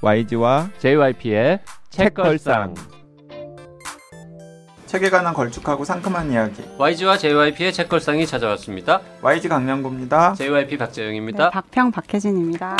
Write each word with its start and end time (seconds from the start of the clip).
YG와 0.00 0.70
JYP의 0.78 1.58
책걸상. 1.90 2.72
책에 4.86 5.10
관한 5.10 5.34
걸쭉하고 5.34 5.84
상큼한 5.84 6.30
이야기 6.30 6.62
YG와 6.78 7.18
JYP의 7.18 7.72
책걸상이 7.72 8.24
찾아왔습니다. 8.24 9.00
YG 9.22 9.48
강량구입니다. 9.48 10.34
JYP 10.34 10.78
박재영입니다. 10.78 11.44
네, 11.46 11.50
박평 11.50 11.90
박혜진입니다. 11.90 12.76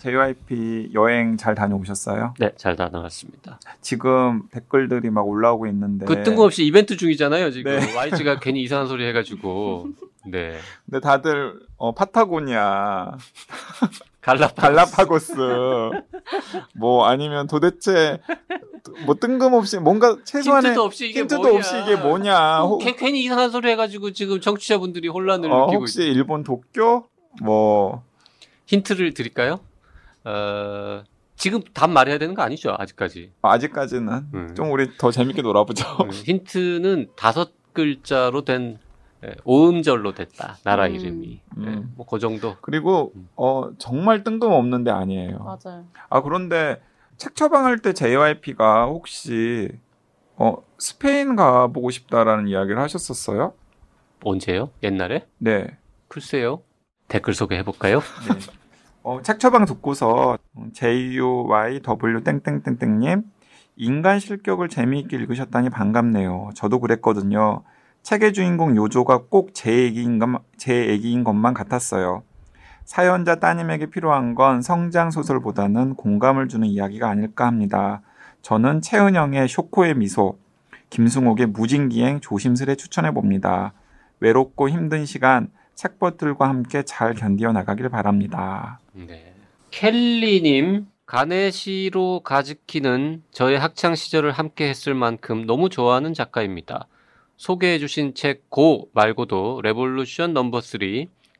JYP 0.00 0.90
여행 0.94 1.36
잘 1.36 1.54
다녀오셨어요? 1.54 2.34
네, 2.40 2.50
잘 2.56 2.74
다녀왔습니다. 2.74 3.60
지금 3.80 4.42
댓글들이 4.50 5.10
막 5.10 5.28
올라오고 5.28 5.68
있는데 5.68 6.04
그 6.04 6.24
뜬금없이 6.24 6.66
이벤트 6.66 6.96
중이잖아요, 6.96 7.52
지금. 7.52 7.78
네. 7.78 7.78
YG가 7.94 8.40
괜히 8.40 8.62
이상한 8.62 8.88
소리 8.88 9.06
해가지고. 9.06 9.90
네. 10.26 10.58
근데 10.84 11.00
다들 11.00 11.60
어, 11.76 11.94
파타고니아, 11.94 13.12
갈라파. 14.22 14.54
갈라파고스 14.62 15.36
뭐 16.74 17.06
아니면 17.06 17.46
도대체 17.46 18.22
뭐 19.04 19.14
뜬금없이 19.16 19.78
뭔가 19.78 20.18
최소한의 20.24 20.70
힌트도 20.70 20.84
없이 20.84 21.08
이게 21.08 21.20
힌트도 21.20 21.42
뭐냐. 21.42 21.56
없이 21.58 21.78
이게 21.80 21.96
뭐냐 21.96 22.62
어, 22.62 22.66
혹- 22.68 22.78
괜- 22.80 22.96
괜히 22.96 23.24
이상한 23.24 23.50
소리 23.50 23.68
해가지고 23.70 24.12
지금 24.12 24.40
청취자분들이 24.40 25.08
혼란을 25.08 25.50
어, 25.50 25.66
느끼고 25.66 25.80
혹시 25.82 26.00
있어요. 26.02 26.12
일본 26.14 26.42
도쿄 26.42 27.06
뭐 27.42 28.04
힌트를 28.66 29.14
드릴까요? 29.14 29.60
어, 30.24 31.02
지금 31.36 31.60
답 31.74 31.90
말해야 31.90 32.18
되는 32.18 32.34
거 32.34 32.42
아니죠, 32.42 32.74
아직까지. 32.78 33.32
아직까지는 33.42 34.26
음. 34.34 34.54
좀 34.56 34.70
우리 34.70 34.96
더 34.96 35.10
재밌게 35.10 35.42
놀아보죠. 35.42 35.84
음, 36.02 36.10
힌트는 36.10 37.10
다섯 37.16 37.50
글자로 37.72 38.44
된 38.44 38.78
예, 39.24 39.34
오음절로 39.44 40.14
됐다. 40.14 40.56
나라 40.64 40.86
음. 40.86 40.94
이름이. 40.94 41.40
음. 41.58 41.64
예, 41.66 41.94
뭐그 41.96 42.18
정도. 42.18 42.56
그리고 42.60 43.12
음. 43.14 43.28
어 43.36 43.70
정말 43.78 44.24
뜬금없는데 44.24 44.90
아니에요. 44.90 45.38
맞아요. 45.38 45.86
아 46.10 46.22
그런데 46.22 46.80
책 47.16 47.36
처방할 47.36 47.78
때 47.78 47.92
JYP가 47.92 48.86
혹시 48.86 49.70
어 50.36 50.56
스페인 50.78 51.36
가 51.36 51.68
보고 51.68 51.90
싶다라는 51.90 52.48
이야기를 52.48 52.80
하셨었어요? 52.80 53.54
언제요? 54.24 54.70
옛날에? 54.82 55.26
네. 55.38 55.66
글쎄요. 56.08 56.62
댓글 57.08 57.34
소개해 57.34 57.62
볼까요? 57.62 57.98
네. 58.28 58.38
어, 59.02 59.20
책 59.22 59.40
처방 59.40 59.64
듣고서 59.64 60.38
JUYW 60.74 62.22
땡땡땡땡님 62.24 63.22
인간 63.76 64.18
실격을 64.18 64.68
재미있게 64.68 65.16
읽으셨다니 65.16 65.70
반갑네요. 65.70 66.50
저도 66.54 66.78
그랬거든요. 66.80 67.62
책의 68.02 68.32
주인공 68.32 68.76
요조가 68.76 69.24
꼭 69.28 69.52
제 69.54 69.72
얘기인, 69.84 70.18
것, 70.18 70.42
제 70.56 70.88
얘기인 70.88 71.24
것만 71.24 71.54
같았어요. 71.54 72.22
사연자 72.84 73.36
따님에게 73.36 73.86
필요한 73.86 74.34
건 74.34 74.60
성장 74.60 75.10
소설보다는 75.10 75.94
공감을 75.94 76.48
주는 76.48 76.66
이야기가 76.66 77.08
아닐까 77.08 77.46
합니다. 77.46 78.02
저는 78.42 78.80
최은영의 78.80 79.46
쇼코의 79.48 79.94
미소, 79.94 80.38
김승옥의 80.90 81.46
무진기행 81.46 82.20
조심스레 82.20 82.74
추천해 82.74 83.12
봅니다. 83.12 83.72
외롭고 84.20 84.68
힘든 84.68 85.06
시간 85.06 85.48
책벗들과 85.74 86.48
함께 86.48 86.82
잘 86.82 87.14
견디어 87.14 87.52
나가길 87.52 87.88
바랍니다. 87.88 88.80
네. 88.92 89.34
켈리님, 89.70 90.86
가네시로 91.06 92.20
가즈키는 92.20 93.22
저의 93.30 93.58
학창 93.58 93.94
시절을 93.94 94.32
함께 94.32 94.68
했을 94.68 94.94
만큼 94.94 95.46
너무 95.46 95.68
좋아하는 95.68 96.14
작가입니다. 96.14 96.88
소개해 97.42 97.80
주신 97.80 98.14
책 98.14 98.44
고 98.50 98.88
말고도 98.92 99.62
Revolution 99.64 100.32
Number 100.32 100.60
3, 100.60 100.78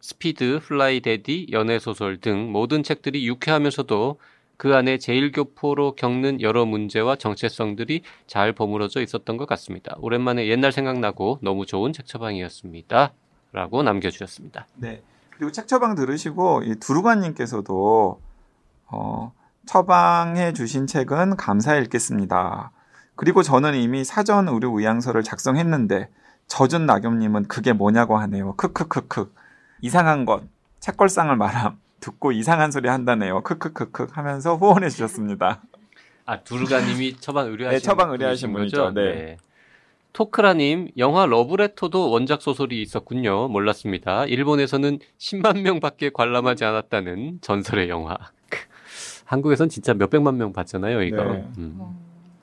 스피드, 0.01 0.59
Fly 0.65 0.99
Daddy, 0.99 1.47
연애 1.53 1.79
소설 1.79 2.21
등 2.21 2.51
모든 2.51 2.83
책들이 2.83 3.25
유쾌하면서도 3.29 4.19
그 4.57 4.75
안에 4.75 4.99
재일교포로 4.99 5.95
겪는 5.95 6.41
여러 6.41 6.65
문제와 6.65 7.15
정체성들이 7.15 8.03
잘 8.27 8.53
버무러져 8.53 9.01
있었던 9.01 9.37
것 9.37 9.47
같습니다. 9.47 9.95
오랜만에 10.01 10.49
옛날 10.49 10.73
생각나고 10.73 11.39
너무 11.41 11.67
좋은 11.67 11.93
책 11.93 12.07
처방이었습니다. 12.07 13.13
라고 13.53 13.83
남겨주셨습니다. 13.85 14.67
네. 14.75 15.05
그리고 15.31 15.53
책 15.53 15.69
처방 15.69 15.95
들으시고 15.95 16.63
이 16.65 16.81
두루관님께서도 16.81 18.21
어, 18.89 19.33
처방해 19.67 20.53
주신 20.53 20.89
책은 20.89 21.37
감사히 21.37 21.81
읽겠습니다. 21.83 22.73
그리고 23.17 23.43
저는 23.43 23.75
이미 23.75 24.05
사전 24.05 24.49
의료 24.49 24.79
의향서를 24.79 25.23
작성했는데 25.23 26.09
젖은 26.47 26.87
낙엽님은 26.87 27.45
그게 27.45 27.73
뭐냐고 27.73 28.17
하네요. 28.19 28.55
크크크크 28.57 29.33
이상한 29.81 30.25
것 30.25 30.43
책걸상을 30.81 31.35
말함 31.37 31.79
듣고 32.01 32.33
이상한 32.33 32.71
소리 32.71 32.89
한다네요. 32.89 33.43
크크크크 33.43 34.09
하면서 34.13 34.57
후원해 34.57 34.89
주셨습니다. 34.89 35.63
아 36.27 36.41
두루가님이 36.41 37.17
처방 37.19 37.49
의뢰하신 37.49 37.79
네, 37.79 37.83
처방 37.83 38.11
의뢰하신 38.13 38.53
분이죠. 38.53 38.77
거죠? 38.77 38.95
네. 38.95 39.37
토크라님 40.13 40.91
영화 40.99 41.25
러브레터도 41.27 42.11
원작 42.11 42.43
소설이 42.43 42.83
있었군요. 42.83 43.49
몰랐습니다. 43.49 44.27
일본에서는 44.27 44.99
10만 45.19 45.63
명 45.63 45.81
밖에 45.81 46.11
관람하지 46.11 46.65
않았다는 46.65 47.39
전설의 47.41 47.89
영화. 47.89 48.19
한국에선 49.25 49.71
진짜 49.71 49.95
몇백만 49.95 50.37
명 50.37 50.53
봤잖아요, 50.53 51.03
이거. 51.03 51.25
네. 51.25 51.49
음. 51.57 51.81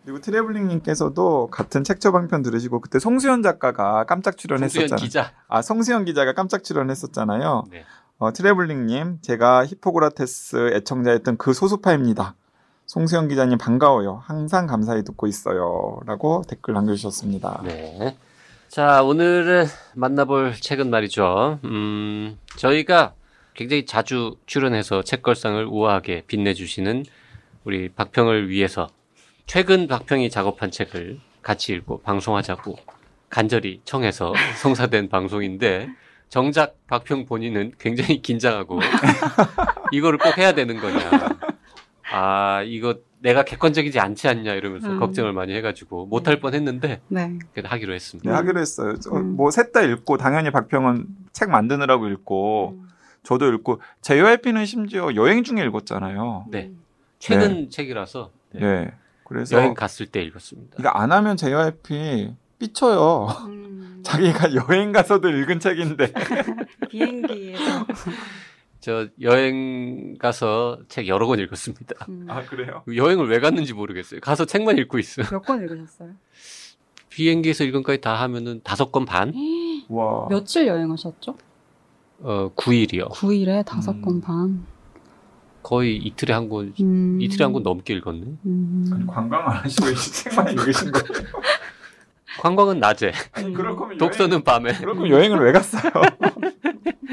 그리고 0.09 0.21
트래블링님께서도 0.21 1.49
같은 1.51 1.83
책 1.83 1.99
처방편 1.99 2.41
들으시고 2.41 2.81
그때 2.81 2.97
송수연 2.97 3.43
작가가 3.43 4.05
깜짝 4.05 4.37
출연했었잖아요. 4.37 4.95
기자. 4.97 5.33
아 5.47 5.61
송수연 5.61 6.05
기자가 6.05 6.33
깜짝 6.33 6.63
출연했었잖아요. 6.63 7.65
네. 7.69 7.85
어, 8.17 8.33
트래블링님, 8.33 9.19
제가 9.21 9.67
히포크라테스 9.67 10.71
애청자였던 10.73 11.37
그 11.37 11.53
소수파입니다. 11.53 12.33
송수영 12.87 13.27
기자님 13.27 13.59
반가워요. 13.59 14.23
항상 14.25 14.65
감사히 14.65 15.03
듣고 15.03 15.27
있어요. 15.27 15.99
라고 16.07 16.41
댓글 16.47 16.73
남겨주셨습니다. 16.73 17.61
네. 17.65 18.17
자, 18.67 19.03
오늘은 19.03 19.67
만나볼 19.93 20.55
책은 20.59 20.89
말이죠. 20.89 21.59
음, 21.65 22.35
저희가 22.55 23.13
굉장히 23.53 23.85
자주 23.85 24.35
출연해서 24.47 25.03
책걸상을 25.03 25.63
우아하게 25.67 26.23
빛내주시는 26.25 27.05
우리 27.63 27.89
박평을 27.89 28.49
위해서 28.49 28.87
최근 29.49 29.87
박평이 29.87 30.29
작업한 30.29 30.69
책을 30.69 31.19
같이 31.41 31.73
읽고 31.73 32.01
방송하자고 32.01 32.75
간절히 33.31 33.81
청해서 33.83 34.31
성사된 34.61 35.09
방송인데 35.09 35.89
정작 36.29 36.77
박평 36.85 37.25
본인은 37.25 37.73
굉장히 37.79 38.21
긴장하고 38.21 38.79
이거를 39.91 40.19
꼭 40.19 40.37
해야 40.37 40.53
되는 40.53 40.79
거냐. 40.79 41.37
아, 42.11 42.61
이거 42.61 42.99
내가 43.21 43.43
객관적이지 43.43 43.99
않지 43.99 44.27
않냐 44.27 44.53
이러면서 44.53 44.87
음. 44.91 44.99
걱정을 44.99 45.33
많이 45.33 45.55
해가지고 45.55 46.05
못할 46.05 46.39
뻔 46.39 46.53
했는데 46.53 47.01
네. 47.07 47.39
그래도 47.51 47.69
하기로 47.69 47.95
했습니다. 47.95 48.29
네, 48.29 48.35
하기로 48.35 48.59
했어요. 48.59 48.93
음. 49.13 49.35
뭐, 49.35 49.49
셋 49.49 49.71
다 49.71 49.81
읽고, 49.81 50.17
당연히 50.17 50.51
박평은 50.51 51.05
책 51.33 51.49
만드느라고 51.49 52.07
읽고, 52.07 52.77
음. 52.79 52.87
저도 53.23 53.51
읽고, 53.53 53.81
JYP는 54.01 54.65
심지어 54.65 55.13
여행 55.15 55.43
중에 55.43 55.63
읽었잖아요. 55.65 56.45
네. 56.49 56.71
최근 57.17 57.69
책이라서 57.69 58.31
네. 58.53 58.91
네. 59.29 59.35
그래서, 59.35 59.57
여행 59.57 59.73
갔을 59.73 60.07
때 60.07 60.21
읽었습니다. 60.23 60.77
이거 60.79 60.89
안 60.89 61.11
하면 61.11 61.37
JYP 61.37 62.33
삐쳐요. 62.59 63.27
음. 63.47 64.01
자기가 64.03 64.55
여행 64.55 64.91
가서도 64.91 65.29
읽은 65.29 65.59
책인데. 65.59 66.13
비행기에서 66.89 67.85
저 68.79 69.07
여행 69.21 70.17
가서 70.17 70.79
책 70.87 71.07
여러 71.07 71.27
권 71.27 71.39
읽었습니다. 71.39 72.05
음. 72.09 72.25
아, 72.29 72.43
그래요? 72.43 72.83
여행을 72.93 73.29
왜 73.29 73.39
갔는지 73.39 73.73
모르겠어요. 73.73 74.19
가서 74.21 74.45
책만 74.45 74.77
읽고 74.79 74.97
있어. 74.99 75.21
몇권 75.29 75.61
읽으셨어요? 75.63 76.11
비행기에서 77.09 77.65
읽은 77.65 77.83
까지 77.83 78.01
다 78.01 78.15
하면은 78.21 78.61
다섯 78.63 78.91
권 78.91 79.05
반? 79.05 79.33
와. 79.89 80.27
며칠 80.29 80.67
여행하셨죠? 80.67 81.37
어, 82.19 82.51
9일이요. 82.55 83.09
9일에 83.11 83.65
다섯 83.65 83.91
음. 83.91 84.01
권 84.01 84.21
반. 84.21 84.65
거의 85.61 85.97
이틀에 85.97 86.33
한 86.33 86.49
권, 86.49 86.73
음. 86.79 87.19
이틀에 87.21 87.43
한 87.43 87.53
권 87.53 87.63
넘게 87.63 87.93
읽었네. 87.95 88.25
음. 88.45 88.89
아니, 88.93 89.05
관광 89.07 89.41
안 89.49 89.57
하시고 89.57 89.89
이 89.89 89.95
책만 89.95 90.53
읽으신 90.53 90.91
거예요? 90.91 91.05
관광은 92.41 92.79
낮에, 92.79 93.11
아니, 93.33 93.53
그럴 93.53 93.75
거면 93.75 93.97
독서는 93.97 94.43
밤에. 94.43 94.69
여행, 94.69 94.79
그럴 94.79 94.95
거면 94.95 95.11
여행을 95.11 95.39
왜 95.45 95.51
갔어요? 95.51 95.91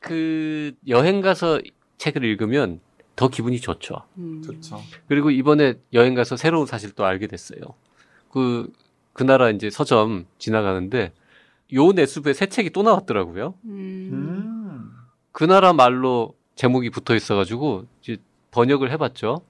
그 0.00 0.72
여행 0.88 1.20
가서 1.20 1.60
책을 1.98 2.24
읽으면 2.24 2.80
더 3.16 3.28
기분이 3.28 3.60
좋죠. 3.60 4.02
음. 4.18 4.42
좋죠. 4.42 4.80
그리고 5.06 5.30
이번에 5.30 5.74
여행 5.92 6.14
가서 6.14 6.36
새로운 6.36 6.66
사실 6.66 6.92
또 6.92 7.04
알게 7.04 7.26
됐어요. 7.26 7.60
그, 8.32 8.72
그 9.12 9.22
나라 9.22 9.50
이제 9.50 9.70
서점 9.70 10.26
지나가는데 10.38 11.12
요 11.74 11.92
내숲에 11.92 12.32
새 12.32 12.46
책이 12.46 12.70
또 12.70 12.82
나왔더라고요. 12.82 13.54
음. 13.66 14.10
음. 14.12 14.90
그 15.32 15.44
나라 15.44 15.72
말로 15.72 16.34
제목이 16.60 16.90
붙어 16.90 17.14
있어가지고 17.14 17.86
이제 18.02 18.18
번역을 18.50 18.90
해봤죠. 18.90 19.40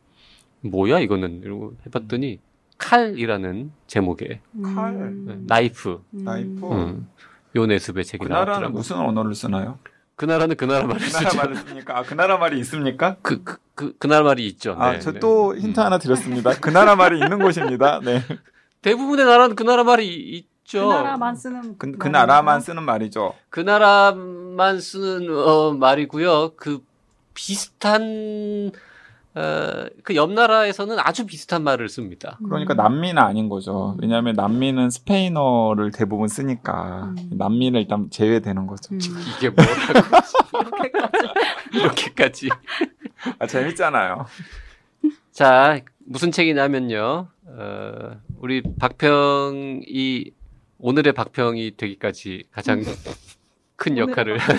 뭐야 0.60 1.00
이거는 1.00 1.42
이러고 1.42 1.74
해봤더니 1.84 2.38
칼이라는 2.78 3.72
제목의 3.88 4.40
칼. 4.62 4.94
음. 4.94 5.44
나이프 5.48 6.04
음. 6.14 6.24
나이프. 6.24 6.72
음, 6.72 7.08
요 7.56 7.66
내습의 7.66 8.04
책이 8.04 8.22
그 8.22 8.28
나라는 8.28 8.46
나왔더라고요. 8.46 8.78
무슨 8.78 8.96
언어를 8.98 9.34
쓰나요? 9.34 9.80
그 10.14 10.24
나라는 10.24 10.54
그 10.54 10.64
나라 10.66 10.86
말을 10.86 11.00
그 11.00 11.06
쓰죠. 11.08 11.24
나라 11.24 11.34
말을 11.34 11.56
씁니까? 11.56 11.98
아, 11.98 12.02
그 12.04 12.14
나라 12.14 12.38
말이 12.38 12.60
있습니까? 12.60 13.16
그, 13.22 13.42
그, 13.42 13.58
그, 13.74 13.92
그 13.98 14.06
나라 14.06 14.22
말이 14.22 14.46
있죠. 14.46 14.76
아, 14.78 14.92
네, 14.92 15.00
저 15.00 15.10
네. 15.10 15.18
또 15.18 15.56
힌트 15.56 15.80
하나 15.80 15.98
드렸습니다. 15.98 16.52
그 16.60 16.70
나라 16.70 16.94
말이 16.94 17.18
있는 17.18 17.40
곳입니다. 17.40 17.98
네. 18.04 18.22
대부분의 18.82 19.26
나라는 19.26 19.56
그 19.56 19.64
나라 19.64 19.82
말이 19.82 20.06
있죠. 20.06 20.86
그 20.86 20.92
나라만 20.92 21.34
쓰는 21.34 21.76
그, 21.76 21.90
그? 21.90 22.06
나라만 22.06 22.60
쓰는 22.60 22.84
말이죠. 22.84 23.34
그 23.48 23.58
나라만 23.58 24.78
쓰는 24.78 25.28
어, 25.36 25.72
말이고요. 25.72 26.52
그 26.54 26.88
비슷한 27.40 28.70
어, 29.34 29.86
그 30.02 30.14
옆 30.14 30.30
나라에서는 30.32 30.98
아주 30.98 31.24
비슷한 31.24 31.62
말을 31.64 31.88
씁니다. 31.88 32.38
그러니까 32.44 32.74
음. 32.74 32.76
남미는 32.76 33.18
아닌 33.22 33.48
거죠. 33.48 33.96
왜냐하면 34.00 34.34
남미는 34.34 34.90
스페인어를 34.90 35.90
대부분 35.92 36.28
쓰니까 36.28 37.14
음. 37.16 37.30
남미는 37.38 37.80
일단 37.80 38.10
제외되는 38.10 38.66
거죠. 38.66 38.94
음. 38.94 38.98
이게 39.38 39.48
뭐라고 39.48 39.72
이렇게까지. 40.52 41.28
이렇게까지. 41.72 42.48
아, 43.38 43.46
재밌잖아요. 43.46 44.26
자, 45.32 45.80
무슨 46.04 46.32
책이냐면요. 46.32 47.28
어, 47.46 48.20
우리 48.38 48.62
박평이 48.78 50.32
오늘의 50.78 51.12
박평이 51.14 51.76
되기까지 51.76 52.44
가장 52.50 52.82
큰 53.76 53.96
역할을 53.96 54.38
한 54.38 54.58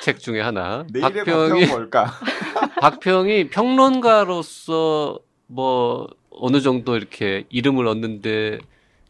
책 0.00 0.18
중에 0.18 0.40
하나. 0.40 0.86
내일의 0.92 1.24
박평이 1.24 1.66
뭘까? 1.66 2.12
박평이 2.80 3.50
평론가로서 3.50 5.20
뭐 5.46 6.08
어느 6.30 6.60
정도 6.60 6.96
이렇게 6.96 7.44
이름을 7.50 7.86
얻는데 7.86 8.58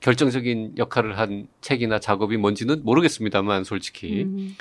결정적인 0.01 0.75
역할을 0.79 1.19
한 1.19 1.47
책이나 1.61 2.01
작업이 2.01 2.37
뭔지는 2.37 2.83
모르겠습니다만 2.85 3.65
솔직히 3.65 4.23
음. 4.23 4.57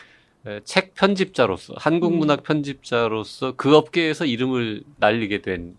에, 0.45 0.59
책 0.63 0.93
편집자로서 0.95 1.75
한국 1.77 2.13
음. 2.13 2.19
문학 2.19 2.43
편집자로서 2.43 3.53
그 3.55 3.75
업계에서 3.75 4.25
이름을 4.25 4.83
날리게 4.97 5.41
된 5.41 5.75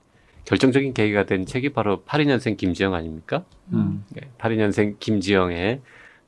결정적인 0.46 0.94
계기가 0.94 1.26
된 1.26 1.46
책이 1.46 1.70
바로 1.70 2.02
82년생 2.06 2.56
김지영 2.56 2.94
아닙니까? 2.94 3.44
음. 3.72 4.04
네, 4.08 4.28
82년생 4.38 4.98
김지영의 4.98 5.80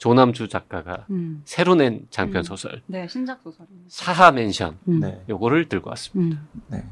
조남주 0.06 0.48
작가가 0.48 1.06
음. 1.10 1.42
새로 1.44 1.76
낸 1.76 2.08
장편 2.10 2.40
음. 2.40 2.42
소설 2.42 2.82
네, 2.86 3.06
신작 3.06 3.40
소설입니다. 3.44 3.86
사하 3.86 4.32
맨션 4.32 4.76
음. 4.88 4.98
네. 4.98 5.22
요거를 5.28 5.68
들고 5.68 5.90
왔습니다. 5.90 6.40
음. 6.56 6.62
네. 6.66 6.84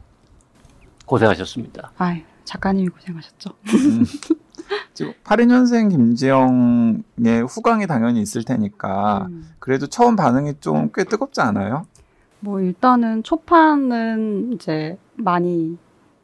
고생하셨습니다. 1.07 1.91
아유, 1.99 2.21
작가님이 2.45 2.87
고생하셨죠. 2.89 3.51
음. 3.67 4.05
지금 4.95 5.13
82년생 5.25 5.91
김지영의 5.91 7.47
후광이 7.49 7.89
당연히 7.89 8.23
있을 8.23 8.45
테니까 8.45 9.27
음. 9.29 9.51
그래도 9.59 9.89
처음 9.89 10.15
반응이 10.15 10.61
좀 10.61 10.93
꽤 10.95 11.03
뜨겁지 11.03 11.41
않아요? 11.41 11.87
뭐 12.39 12.61
일단은 12.61 13.25
초판은 13.25 14.53
이제 14.53 14.97
많이 15.17 15.79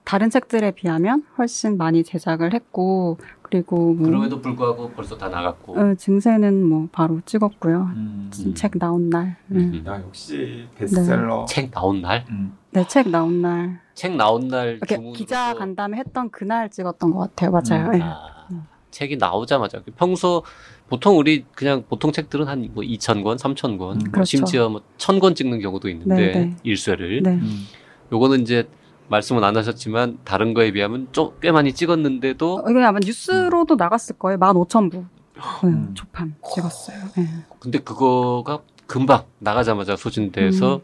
다른 0.04 0.30
책들에 0.30 0.70
비하면 0.70 1.24
훨씬 1.36 1.76
많이 1.76 2.04
제작을 2.04 2.54
했고 2.54 3.18
그리고 3.50 3.94
뭐 3.94 4.06
그럼에도 4.08 4.40
불구하고 4.40 4.90
벌써 4.90 5.16
다 5.16 5.28
나갔고. 5.28 5.78
어, 5.78 5.94
증세는 5.94 6.64
뭐 6.64 6.88
바로 6.90 7.20
찍었고요. 7.24 7.90
음. 7.94 8.30
음. 8.44 8.54
책 8.54 8.76
나온 8.78 9.08
날. 9.08 9.36
음. 9.52 9.84
야 9.86 10.00
역시 10.00 10.66
베스트셀러. 10.76 11.46
책 11.48 11.70
나온 11.70 12.00
날? 12.02 12.24
음. 12.28 12.56
네, 12.72 12.84
책 12.88 13.08
나온 13.08 13.40
날. 13.42 13.80
책 13.94 14.16
나온 14.16 14.48
날 14.48 14.80
기자 15.14 15.54
간담회 15.54 15.98
했던 15.98 16.28
그날 16.30 16.68
찍었던 16.70 17.12
것 17.12 17.18
같아요. 17.20 17.52
맞아요. 17.52 17.86
음. 17.86 17.92
네. 17.92 18.00
아, 18.02 18.16
음. 18.50 18.64
책이 18.90 19.16
나오자마자 19.16 19.80
평소 19.96 20.42
보통 20.88 21.16
우리 21.16 21.44
그냥 21.54 21.84
보통 21.88 22.10
책들은 22.10 22.46
한 22.48 22.68
뭐 22.74 22.82
2,000권, 22.82 23.38
3,000권, 23.38 23.70
음. 23.72 23.78
뭐 23.78 23.94
그렇죠. 24.10 24.24
심지어 24.24 24.68
뭐 24.68 24.80
1,000권 24.98 25.36
찍는 25.36 25.60
경우도 25.60 25.88
있는데 25.90 26.14
네, 26.16 26.32
네. 26.32 26.56
일쇄를 26.64 27.22
네. 27.22 27.30
음. 27.34 27.64
요거는 28.12 28.40
이제 28.40 28.68
말씀은 29.08 29.44
안 29.44 29.56
하셨지만 29.56 30.18
다른 30.24 30.54
거에 30.54 30.72
비하면 30.72 31.08
좀꽤 31.12 31.52
많이 31.52 31.72
찍었는데도 31.72 32.62
어, 32.64 32.70
이거 32.70 32.84
아마 32.84 32.98
뉴스로도 32.98 33.76
나갔을 33.76 34.18
거예요. 34.18 34.38
15,000부. 34.38 34.92
네, 34.92 35.68
음. 35.68 35.90
초판 35.94 36.34
찍었어요. 36.54 36.96
네. 37.16 37.28
근데 37.60 37.78
그거가 37.78 38.60
금방 38.86 39.24
나가자마자 39.38 39.96
소진돼서 39.96 40.80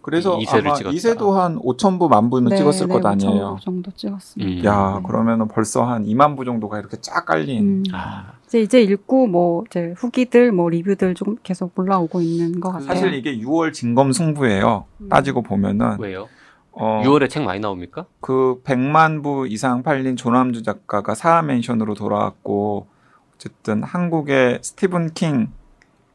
그래서 0.00 0.38
이세를 0.40 0.66
아마 0.68 0.74
찍었다. 0.76 0.94
이세도 0.94 1.32
한 1.32 1.58
5천 1.58 1.98
부, 1.98 2.08
만 2.08 2.28
부는 2.28 2.50
네, 2.50 2.56
찍었을 2.56 2.88
네, 2.88 2.94
것 2.94 3.06
아니에요. 3.06 3.56
5,000부 3.56 3.60
정도 3.60 3.90
찍었습니다. 3.92 4.60
음. 4.60 4.64
야, 4.64 4.98
네. 5.00 5.06
그러면은 5.06 5.46
벌써 5.48 5.84
한 5.84 6.04
2만 6.04 6.36
부 6.36 6.44
정도가 6.44 6.78
이렇게 6.78 6.96
쫙 7.00 7.24
깔린. 7.24 7.62
음. 7.62 7.82
아, 7.92 8.32
이제 8.46 8.60
이제 8.60 8.82
읽고 8.82 9.28
뭐 9.28 9.64
이제 9.68 9.94
후기들 9.96 10.50
뭐 10.52 10.68
리뷰들 10.68 11.14
좀 11.14 11.36
계속 11.42 11.78
올라오고 11.78 12.20
있는 12.20 12.60
것 12.60 12.72
같아요. 12.72 12.88
사실 12.88 13.14
이게 13.14 13.38
6월 13.38 13.72
진검 13.72 14.12
승부예요. 14.12 14.86
음. 15.02 15.08
따지고 15.08 15.42
보면은 15.42 15.98
왜요? 16.00 16.28
어, 16.72 17.02
6월에 17.04 17.28
책 17.28 17.44
많이 17.44 17.60
나옵니까? 17.60 18.06
그 18.20 18.60
100만 18.64 19.22
부 19.22 19.46
이상 19.46 19.82
팔린 19.82 20.16
조남주 20.16 20.62
작가가 20.62 21.14
사하맨션으로 21.14 21.94
돌아왔고 21.94 22.86
어쨌든 23.34 23.82
한국의 23.82 24.60
스티븐 24.62 25.12
킹으로 25.14 25.48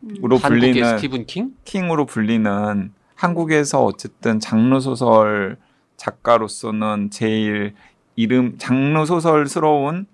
음. 0.04 0.18
한국의 0.21 0.39
불리는 0.39 0.98
스티븐 0.98 1.25
킹? 1.25 1.51
킹으로 1.63 2.06
불리는 2.06 2.92
한국에서 3.15 3.83
어쨌든 3.83 4.39
장르 4.39 4.80
소설 4.80 5.57
작가로서는 5.98 7.09
제일 7.12 7.74
이름 8.15 8.57
장르 8.57 9.06
소설스러운 9.06 10.07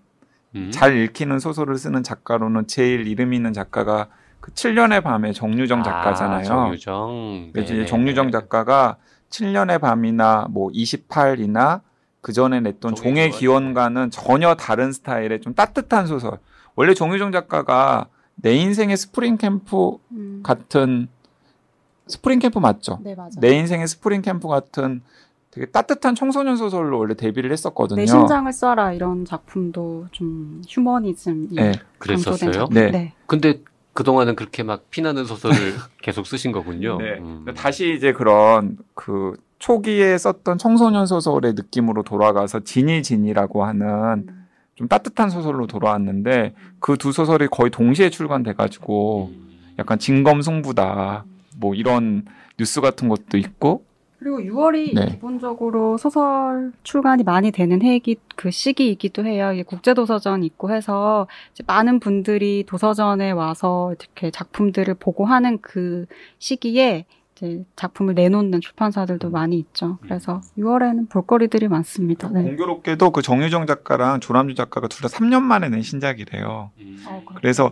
음. 0.55 0.71
잘 0.71 0.95
읽히는 0.97 1.39
소설을 1.39 1.77
쓰는 1.77 2.03
작가로는 2.03 2.67
제일 2.67 3.07
이름 3.07 3.33
있는 3.33 3.53
작가가 3.53 4.07
그 4.39 4.51
7년의 4.51 5.03
밤의 5.03 5.33
정유정 5.33 5.83
작가잖아요. 5.83 6.39
아, 6.39 6.43
정유정. 6.43 7.51
네. 7.53 7.61
이제 7.61 7.85
정유정 7.85 8.31
작가가 8.31 8.97
7년의 9.33 9.81
밤이나 9.81 10.47
뭐 10.50 10.69
28이나 10.69 11.81
그 12.21 12.31
전에 12.31 12.59
냈던 12.62 12.95
종의 12.95 13.13
종의 13.13 13.31
기원. 13.31 13.63
기원과는 13.74 14.12
전혀 14.12 14.56
다른 14.56 14.91
스타일의 14.91 15.41
좀 15.41 15.56
따뜻한 15.56 16.07
소설. 16.07 16.38
원래 16.75 16.94
정유정 16.94 17.31
작가가 17.31 18.07
내 18.35 18.56
인생의 18.56 18.95
스프링 18.95 19.38
캠프 19.38 19.97
음. 20.12 20.41
같은 20.44 21.07
스프링 22.07 22.39
캠프 22.39 22.59
맞죠? 22.59 23.00
네 23.03 23.15
맞아요. 23.15 23.31
내 23.39 23.56
인생의 23.57 23.88
스프링 23.88 24.21
캠프 24.21 24.47
같은 24.47 25.01
되게 25.51 25.68
따뜻한 25.68 26.15
청소년 26.15 26.56
소설로 26.56 26.97
원래 26.97 27.13
데뷔를 27.15 27.51
했었거든요. 27.51 27.97
내 27.97 28.06
심장을 28.06 28.51
쏴라 28.51 28.91
이런 28.94 29.25
작품도 29.25 30.07
좀 30.12 30.62
휴머니즘이 30.68 31.50
네. 31.51 31.74
그랬었어요? 32.00 32.51
작품. 32.51 32.74
네. 32.74 32.91
네. 32.91 33.13
근데 33.27 33.62
그동안은 33.93 34.35
그렇게 34.35 34.63
막 34.63 34.89
피나는 34.89 35.25
소설을 35.25 35.55
계속 36.01 36.25
쓰신 36.27 36.51
거군요. 36.51 36.97
네. 36.97 37.19
음. 37.19 37.45
다시 37.55 37.93
이제 37.93 38.12
그런 38.12 38.77
그 38.95 39.38
초기에 39.59 40.17
썼던 40.17 40.57
청소년 40.57 41.05
소설의 41.05 41.53
느낌으로 41.53 42.03
돌아가서 42.03 42.62
진이 42.62 43.03
진이라고 43.03 43.63
하는 43.63 44.25
음. 44.27 44.47
좀 44.75 44.88
따뜻한 44.88 45.29
소설로 45.29 45.67
돌아왔는데 45.67 46.55
그 46.79 46.97
두 46.97 47.12
소설이 47.12 47.47
거의 47.47 47.69
동시에 47.69 48.09
출간돼 48.09 48.53
가지고 48.53 49.31
음. 49.31 49.75
약간 49.79 50.00
진검승부다 50.00 51.25
뭐 51.57 51.75
이런 51.75 52.25
뉴스 52.57 52.81
같은 52.81 53.07
것도 53.09 53.38
있고 53.38 53.85
그리고 54.24 54.39
6월이 54.39 54.96
네. 54.96 55.06
기본적으로 55.08 55.98
소설 55.98 56.72
출간이 56.84 57.24
많이 57.24 57.51
되는 57.51 57.82
해기 57.82 58.15
그 58.38 58.51
시기이기도 58.51 59.25
해요. 59.25 59.51
이게 59.51 59.63
국제도서전 59.63 60.44
있고 60.46 60.72
해서 60.72 61.27
이제 61.51 61.62
많은 61.68 62.00
분들이 62.00 62.63
도서전에 62.65 63.32
와서 63.32 63.94
이렇게 64.00 64.32
작품들을 64.32 64.94
보고 64.94 65.25
하는 65.25 65.60
그 65.62 66.06
시기에 66.39 67.06
이제 67.36 67.65
작품을 67.75 68.13
내놓는 68.13 68.62
출판사들도 68.62 69.30
많이 69.30 69.58
있죠. 69.60 69.98
그래서 70.01 70.39
6월에는 70.58 71.10
볼거리들이 71.10 71.68
많습니다. 71.68 72.30
네. 72.30 72.44
공교롭게도 72.44 73.10
그 73.10 73.22
정유정 73.22 73.65
작가랑 73.65 74.22
조남주 74.22 74.56
작가가 74.56 74.88
둘 74.88 75.01
다 75.01 75.10
3년 75.10 75.42
만에 75.42 75.68
낸 75.68 75.82
신작이래요. 75.82 76.72
음. 76.80 77.03
어, 77.10 77.24
그래서 77.36 77.72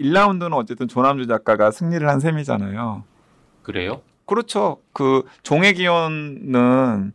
1라운드는 0.00 0.54
어쨌든 0.54 0.88
조남주 0.88 1.28
작가가 1.28 1.70
승리를 1.70 2.08
한 2.08 2.18
셈이잖아요. 2.18 3.04
그래요? 3.62 4.00
그렇죠. 4.26 4.78
그 4.92 5.24
종의 5.42 5.74
기원은 5.74 7.12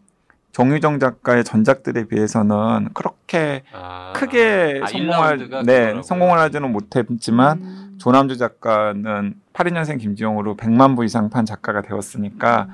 정유정 0.51 0.99
작가의 0.99 1.43
전작들에 1.43 2.07
비해서는 2.07 2.89
그렇게 2.93 3.63
아, 3.71 4.13
크게 4.15 4.81
아, 4.83 4.87
성공할 4.87 5.37
1라운드가 5.37 5.65
네 5.65 5.73
그거라고요? 5.79 6.01
성공을 6.01 6.39
하지는 6.39 6.71
못했지만 6.71 7.57
음. 7.59 7.97
조남주 7.99 8.37
작가는 8.37 9.35
82년생 9.53 9.99
김지영으로 9.99 10.57
100만 10.57 10.95
부 10.95 11.05
이상 11.05 11.29
판 11.29 11.45
작가가 11.45 11.81
되었으니까 11.81 12.67
음. 12.69 12.73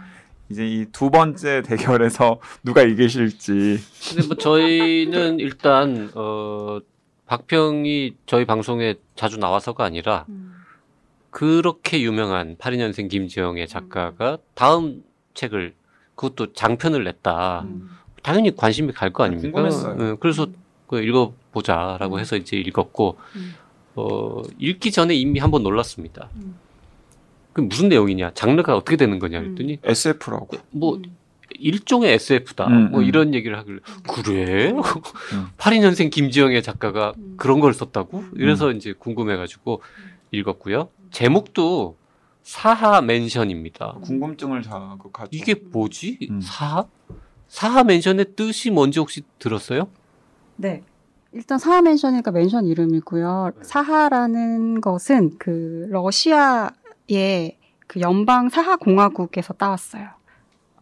이제 0.49 0.65
이 0.65 0.85
두 0.91 1.09
번째 1.11 1.61
대결에서 1.63 2.39
누가 2.63 2.81
이기실지 2.81 3.79
근데 4.13 4.27
뭐 4.27 4.37
저희는 4.37 5.39
일단 5.39 6.11
어 6.15 6.79
박평이 7.25 8.15
저희 8.25 8.45
방송에 8.45 8.95
자주 9.15 9.37
나와서가 9.37 9.83
아니라 9.83 10.25
음. 10.29 10.54
그렇게 11.35 11.99
유명한 12.01 12.55
82년생 12.55 13.09
김지영의 13.09 13.67
작가가 13.67 14.37
다음 14.53 15.03
책을 15.33 15.73
그것도 16.15 16.53
장편을 16.53 17.03
냈다. 17.03 17.63
음. 17.63 17.89
당연히 18.23 18.55
관심이 18.55 18.93
갈 18.93 19.11
거 19.11 19.25
아닙니까? 19.25 19.51
궁금했어요. 19.51 19.97
예, 19.99 20.15
그래서 20.17 20.47
그 20.87 21.01
읽어보자라고 21.01 22.19
해서 22.21 22.37
이제 22.37 22.55
읽었고 22.55 23.17
음. 23.35 23.53
어 23.95 24.43
읽기 24.59 24.91
전에 24.91 25.13
이미 25.13 25.39
한번 25.39 25.63
놀랐습니다. 25.63 26.29
음. 26.35 26.55
그 27.51 27.59
무슨 27.59 27.89
내용이냐? 27.89 28.31
장르가 28.33 28.77
어떻게 28.77 28.95
되는 28.95 29.19
거냐 29.19 29.41
그랬더니 29.41 29.79
SF라고. 29.83 30.55
뭐 30.71 30.95
음. 30.95 31.03
일종의 31.59 32.13
SF다. 32.13 32.67
음, 32.67 32.91
뭐 32.91 33.01
음. 33.01 33.05
이런 33.05 33.33
얘기를 33.33 33.57
하길래 33.57 33.79
그래? 34.07 34.71
음. 34.71 34.79
82년생 35.59 36.11
김지영의 36.11 36.63
작가가 36.63 37.11
음. 37.17 37.33
그런 37.35 37.59
걸 37.59 37.73
썼다고? 37.73 38.23
이래서 38.35 38.71
이제 38.71 38.93
궁금해가지고 38.97 39.81
읽었고요. 40.31 40.89
제목도 41.11 41.97
사하 42.43 43.01
맨션입니다. 43.01 43.97
궁금증을 44.03 44.61
자극하죠. 44.61 45.29
이게 45.31 45.55
뭐지? 45.55 46.19
음. 46.29 46.41
사하? 46.41 46.85
사하 47.47 47.83
맨션의 47.83 48.35
뜻이 48.35 48.69
뭔지 48.69 48.99
혹시 48.99 49.23
들었어요? 49.39 49.87
네. 50.55 50.83
일단 51.31 51.57
사하 51.57 51.81
맨션이니까 51.81 52.31
맨션 52.31 52.65
이름이고요. 52.65 53.51
네. 53.55 53.63
사하라는 53.63 54.79
것은 54.79 55.37
그 55.37 55.87
러시아의 55.89 57.57
그 57.87 57.99
연방 57.99 58.49
사하 58.49 58.77
공화국에서 58.77 59.53
따왔어요. 59.53 60.09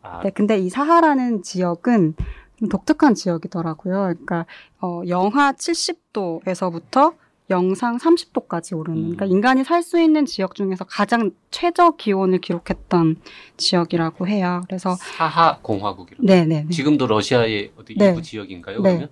아, 0.01 0.22
네, 0.22 0.30
근데 0.30 0.58
이 0.60 0.70
사하라는 0.70 1.44
지역은 1.44 2.15
좀 2.60 2.70
독특한 2.70 3.15
지역이더라고요. 3.15 3.94
그러니까 3.94 4.46
어, 4.80 5.01
영하 5.08 5.53
70도에서부터 5.53 7.15
영상 7.57 7.98
30도까지 7.98 8.77
오르는, 8.77 8.98
음. 8.98 9.03
그러니까 9.12 9.25
인간이 9.25 9.63
살 9.63 9.83
수 9.83 10.00
있는 10.00 10.25
지역 10.25 10.55
중에서 10.55 10.83
가장 10.86 11.31
최저 11.51 11.91
기온을 11.98 12.39
기록했던 12.39 13.17
지역이라고 13.57 14.27
해요. 14.27 14.62
그래서 14.67 14.95
사하 14.95 15.57
공화국이라고. 15.62 16.24
네, 16.25 16.45
네, 16.45 16.63
네, 16.63 16.69
지금도 16.69 17.05
러시아의 17.07 17.72
어디 17.77 17.95
네. 17.98 18.07
일부 18.07 18.22
지역인가요? 18.22 18.81
네. 18.81 18.89
그러면? 18.89 19.10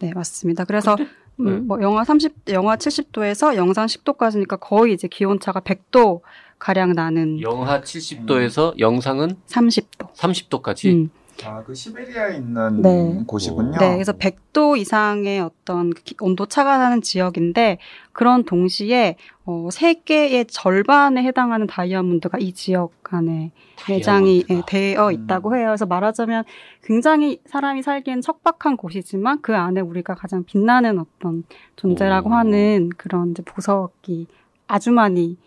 네, 0.00 0.12
맞습니다. 0.14 0.64
그래서 0.64 0.96
근데- 0.96 1.10
음, 1.40 1.44
네. 1.46 1.52
뭐 1.60 1.80
영하 1.80 2.04
30, 2.04 2.34
영하 2.48 2.76
70도에서 2.76 3.54
영상 3.56 3.86
10도까지니까 3.86 4.58
거의 4.60 4.92
이제 4.92 5.06
기온 5.08 5.38
차가 5.40 5.60
100도 5.60 6.20
가량 6.58 6.92
나는 6.92 7.40
영하 7.40 7.80
70도에서 7.80 8.76
영상은 8.80 9.36
30도. 9.46 10.12
30도까지. 10.14 10.92
음. 10.92 11.10
아, 11.44 11.62
그 11.62 11.74
시베리아에 11.74 12.36
있는 12.36 12.82
네. 12.82 13.22
곳이군요. 13.26 13.78
네, 13.78 13.94
그래서 13.94 14.12
100도 14.12 14.76
이상의 14.76 15.40
어떤 15.40 15.92
온도 16.20 16.46
차가 16.46 16.78
나는 16.78 17.00
지역인데 17.00 17.78
그런 18.12 18.44
동시에 18.44 19.16
어, 19.44 19.68
세계의 19.70 20.46
절반에 20.46 21.22
해당하는 21.22 21.66
다이아몬드가 21.66 22.38
이 22.38 22.52
지역 22.52 22.92
안에 23.10 23.52
매장이 23.88 24.44
예. 24.50 24.62
되어 24.66 25.08
음. 25.08 25.12
있다고 25.12 25.56
해요. 25.56 25.68
그래서 25.68 25.86
말하자면 25.86 26.44
굉장히 26.82 27.40
사람이 27.46 27.82
살기엔 27.82 28.20
척박한 28.20 28.76
곳이지만 28.76 29.40
그 29.40 29.56
안에 29.56 29.80
우리가 29.80 30.14
가장 30.14 30.44
빛나는 30.44 30.98
어떤 30.98 31.44
존재라고 31.76 32.30
오. 32.30 32.32
하는 32.32 32.90
그런 32.96 33.30
이제 33.30 33.42
보석이 33.42 34.26
아주 34.66 34.92
많이 34.92 35.38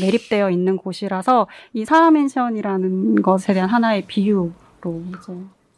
매립되어 0.00 0.50
있는 0.50 0.76
곳이라서 0.76 1.46
이 1.74 1.84
사하맨션이라는 1.84 3.22
것에 3.22 3.54
대한 3.54 3.68
하나의 3.68 4.02
비유로 4.06 4.52
이제 4.88 5.32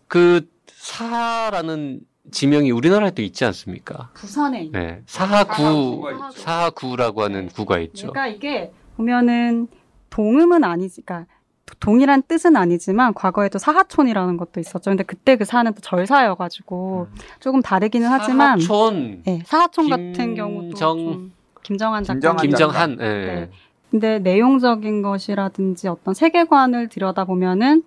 그 0.09 0.49
사하라는 0.67 2.01
지명이 2.31 2.71
우리나라에도 2.71 3.23
있지 3.23 3.45
않습니까? 3.45 4.11
부산에 4.15 4.65
있는 4.65 4.81
네. 4.81 5.03
사하구. 5.07 6.03
사하구라고 6.35 7.23
하는 7.23 7.49
구가 7.49 7.79
있죠. 7.81 8.13
그러니까 8.13 8.27
이게 8.29 8.73
보면은 8.97 9.69
동음은 10.11 10.63
아니지, 10.63 11.03
그러니까 11.03 11.33
동일한 11.81 12.23
뜻은 12.23 12.55
아니지만 12.57 13.15
과거에도 13.15 13.59
사하촌이라는 13.59 14.37
것도 14.37 14.61
있었죠. 14.61 14.91
근데 14.91 15.03
그때 15.05 15.37
그 15.37 15.45
사는 15.45 15.73
또 15.73 15.81
절사여가지고 15.81 17.09
조금 17.41 17.63
다르기는 17.63 18.07
하지만, 18.09 18.61
사하촌, 18.61 19.23
네, 19.25 19.43
사하촌 19.47 19.87
김정- 19.87 20.13
같은 20.13 20.35
경우도 20.35 20.75
좀 20.77 21.33
김정한 21.63 22.05
작가. 22.05 22.15
김정한 22.15 22.43
김정한, 22.43 22.99
예. 23.01 23.05
네. 23.05 23.51
근데 23.91 24.19
내용적인 24.19 25.03
것이라든지 25.03 25.89
어떤 25.89 26.15
세계관을 26.15 26.89
들여다 26.89 27.25
보면은 27.25 27.83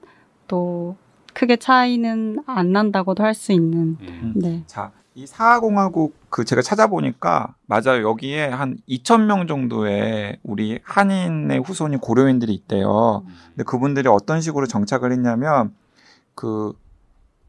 또 0.48 0.96
크게 1.36 1.58
차이는 1.58 2.44
안 2.48 2.72
난다고도 2.72 3.24
할 3.24 3.36
수 3.36 3.52
있는. 3.52 3.98
음. 4.02 4.34
네. 4.36 4.64
자, 4.66 4.92
이 5.14 5.28
사하공화국 5.28 6.16
그 6.30 6.44
제가 6.46 6.62
찾아보니까 6.62 7.54
맞아요. 7.68 8.08
여기에 8.08 8.48
한 8.48 8.78
2천 8.90 9.26
명 9.26 9.46
정도의 9.48 10.38
우리 10.44 10.80
한인의 10.84 11.60
후손이 11.60 11.98
고려인들이 11.98 12.54
있대요. 12.54 13.24
근데 13.50 13.64
그분들이 13.64 14.08
어떤 14.10 14.42
식으로 14.42 14.66
정착을 14.68 15.12
했냐면 15.12 15.74
그 16.34 16.74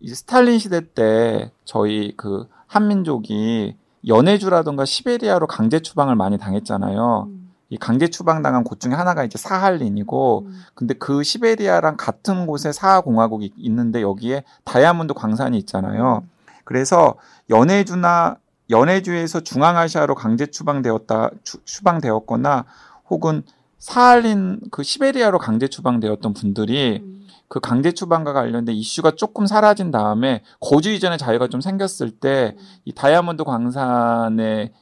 이제 0.01 0.15
스탈린 0.15 0.59
시대 0.59 0.81
때 0.93 1.51
저희 1.65 2.13
그 2.17 2.47
한민족이 2.67 3.77
연해주라던가 4.07 4.85
시베리아로 4.85 5.47
강제 5.47 5.81
추방을 5.81 6.15
많이 6.15 6.39
당했잖아요. 6.39 7.27
음. 7.29 7.46
이 7.69 7.77
강제 7.77 8.09
추방당한 8.09 8.63
곳 8.65 8.79
중에 8.81 8.93
하나가 8.93 9.25
이제 9.25 9.39
사할린이고 9.39 10.45
음. 10.47 10.61
근데 10.75 10.95
그 10.95 11.23
시베리아랑 11.23 11.97
같은 11.97 12.47
곳에 12.47 12.73
사하 12.73 13.01
공화국이 13.01 13.53
있는데 13.57 14.03
여기에 14.03 14.45
다이아몬드 14.65 15.15
광산이 15.15 15.59
있잖아요. 15.59 16.23
그래서 16.65 17.15
연해주나 17.51 18.37
연해주에서 18.71 19.41
중앙아시아로 19.41 20.15
강제 20.15 20.47
추방되었다 20.47 21.31
추, 21.45 21.59
추방되었거나 21.65 22.65
혹은 23.11 23.43
사할린 23.79 24.61
그 24.71 24.83
시베리아로 24.83 25.39
강제 25.39 25.69
추방되었던 25.69 26.35
분들이 26.35 27.01
음. 27.03 27.27
그 27.49 27.61
강제 27.61 27.93
추방과 27.93 28.33
관련된 28.33 28.75
이슈가 28.75 29.13
조금 29.13 29.47
사라진 29.47 29.93
다음에 29.93 30.43
거주 30.61 30.91
이전의 30.91 31.19
자유가 31.19 31.47
좀 31.49 31.61
생겼을 31.61 32.11
때 32.11 32.57
이 32.85 32.93
다이아몬드 32.93 33.45
광산에 33.45 34.73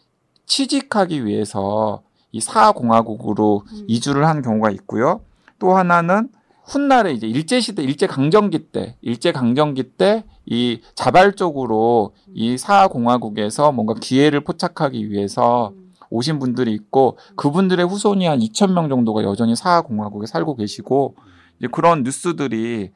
취직하기 0.47 1.25
위해서 1.27 2.03
이 2.35 2.41
사하공화국으로 2.41 3.63
음. 3.71 3.85
이주를 3.87 4.27
한 4.27 4.43
경우가 4.43 4.71
있고요. 4.73 5.21
또 5.59 5.77
하나는 5.77 6.29
훗날에 6.65 7.13
이제 7.13 7.27
일제 7.27 7.61
시대, 7.61 7.83
일제 7.83 8.07
강점기 8.07 8.71
때, 8.73 8.97
일제 9.03 9.33
강점기 9.33 9.95
때 9.97 10.25
이 10.47 10.81
자발적으로 10.95 12.15
이 12.35 12.59
사하공화국에서 12.59 13.73
뭔가 13.73 13.95
기회를 13.95 14.41
포착하기 14.41 15.11
위해서 15.11 15.71
음. 15.71 15.93
오신 16.11 16.39
분들이 16.39 16.73
있고 16.75 17.19
그분들의 17.37 17.87
후손이 17.87 18.27
한 18.27 18.39
2천 18.39 18.73
명 18.73 18.89
정도가 18.89 19.25
여전히 19.25 19.57
사하공화국에 19.57 20.27
살고 20.27 20.57
계시고 20.57 21.17
이제 21.59 21.69
그런 21.71 22.03
뉴스들이 22.03 22.91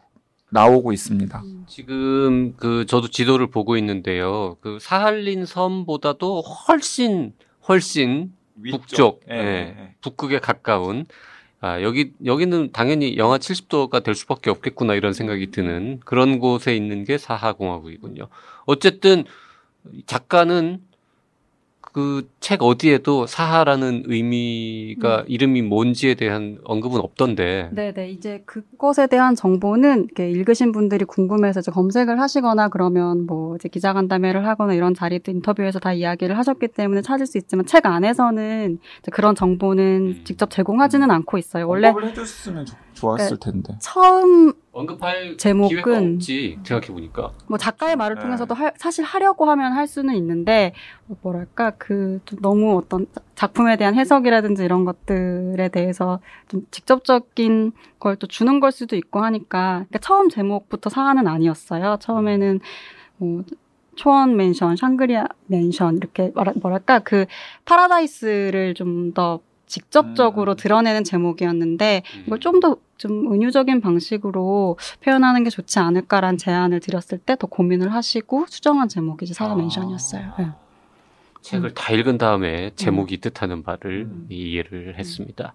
나오고 0.51 0.93
있습니다. 0.93 1.43
음. 1.45 1.65
지금 1.67 2.55
그 2.57 2.85
저도 2.87 3.09
지도를 3.09 3.51
보고 3.51 3.77
있는데요. 3.77 4.57
그 4.61 4.79
사할린 4.81 5.47
섬보다도 5.47 6.43
훨씬 6.43 7.33
훨씬 7.69 8.33
북쪽, 8.71 9.23
예, 9.31 9.35
예. 9.35 9.39
예. 9.79 9.95
북극에 10.01 10.39
가까운 10.39 11.07
아, 11.61 11.83
여기 11.83 12.13
여기는 12.25 12.71
당연히 12.73 13.17
영하 13.17 13.39
70도가 13.39 14.05
될 14.05 14.15
수밖에 14.15 14.51
없겠구나 14.51 14.95
이런 14.95 15.13
생각이 15.13 15.51
드는 15.51 16.01
그런 16.05 16.39
곳에 16.39 16.77
있는 16.77 17.05
게 17.05 17.19
사하공화국이군요. 17.19 18.29
어쨌든 18.67 19.25
작가는 20.07 20.81
그 21.99 22.29
책 22.41 22.63
어디에도 22.63 23.27
사하라는 23.27 24.05
의미가 24.07 25.25
이름이 25.27 25.63
뭔지에 25.63 26.15
대한 26.15 26.59
언급은 26.65 27.01
없던데. 27.01 27.69
네네. 27.73 28.11
이제 28.11 28.43
그것에 28.47 29.07
대한 29.09 29.35
정보는 29.35 30.05
이렇게 30.05 30.31
읽으신 30.31 30.73
분들이 30.73 31.05
궁금해서 31.05 31.61
이제 31.61 31.71
검색을 31.71 32.21
하시거나 32.21 32.69
그러면 32.69 33.27
뭐 33.27 33.57
이제 33.57 33.69
기자간담회를 33.69 34.47
하거나 34.47 34.73
이런 34.75 34.95
자리도 34.95 35.31
인터뷰에서 35.33 35.79
다 35.79 35.93
이야기를 35.93 36.39
하셨기 36.39 36.69
때문에 36.69 37.03
찾을 37.03 37.27
수 37.27 37.37
있지만 37.39 37.67
책 37.67 37.85
안에서는 37.87 38.79
이제 39.01 39.11
그런 39.11 39.35
정보는 39.35 40.15
음. 40.19 40.21
직접 40.25 40.49
제공하지는 40.51 41.11
않고 41.11 41.37
있어요. 41.39 41.69
원래 41.69 41.89
언급을 41.89 42.09
해줬으면 42.11 42.65
좋- 42.67 42.77
좋았을 43.01 43.37
텐데. 43.39 43.75
처음 43.81 44.53
언급할 44.73 45.37
제목은- 45.37 45.69
기회가 45.69 45.99
없지 45.99 46.59
생각해 46.65 46.93
보니까. 46.93 47.33
뭐 47.49 47.59
작가의 47.59 47.97
말을 47.97 48.17
네. 48.17 48.23
통해서도 48.23 48.55
할- 48.55 48.73
사실 48.77 49.05
하려고 49.05 49.45
하면 49.51 49.73
할 49.73 49.87
수는 49.87 50.15
있는데 50.17 50.73
뭐랄까 51.23 51.71
그 51.73 52.21
좀 52.27 52.39
너무 52.41 52.77
어떤 52.77 53.07
작품에 53.35 53.77
대한 53.77 53.95
해석이라든지 53.95 54.65
이런 54.65 54.85
것들에 54.85 55.69
대해서 55.69 56.21
좀 56.49 56.67
직접적인 56.71 57.73
걸 57.99 58.17
또 58.17 58.27
주는 58.27 58.61
걸 58.61 58.73
수도 58.73 58.97
있고 58.97 59.21
하니까 59.21 59.85
그러니까 59.89 59.99
처음 60.01 60.29
제목부터 60.29 60.91
사안은 60.91 61.27
아니었어요. 61.27 61.99
처음에는 62.01 62.61
뭐 63.19 63.43
초원 63.97 64.37
맨션, 64.37 64.77
샹그리아 64.77 65.27
맨션 65.47 65.97
이렇게 65.97 66.33
뭐랄까 66.63 67.01
그 67.01 67.27
파라다이스를 67.65 68.75
좀더 68.75 69.41
직접적으로 69.69 70.53
음. 70.53 70.57
드러내는 70.57 71.05
제목이었는데 71.05 72.03
음. 72.17 72.25
이걸 72.27 72.41
좀 72.41 72.61
더 72.61 72.77
좀 72.99 73.33
은유적인 73.33 73.81
방식으로 73.81 74.77
표현하는 75.01 75.45
게 75.45 75.51
좋지 75.51 75.79
않을까라는 75.79 76.37
제안을 76.37 76.81
드렸을 76.81 77.19
때 77.19 77.37
더 77.37 77.47
고민을 77.47 77.95
하시고 77.95 78.47
수정한 78.49 78.89
제목이 78.89 79.25
이제 79.25 79.33
사과 79.33 79.53
아. 79.53 79.57
맨션이었어요. 79.57 80.33
네. 80.39 80.49
책을 81.41 81.73
다 81.75 81.93
읽은 81.93 82.19
다음에 82.19 82.73
제목이 82.75 83.19
뜻하는 83.19 83.63
바를 83.63 84.09
음. 84.11 84.27
이해를 84.29 84.99
했습니다. 84.99 85.55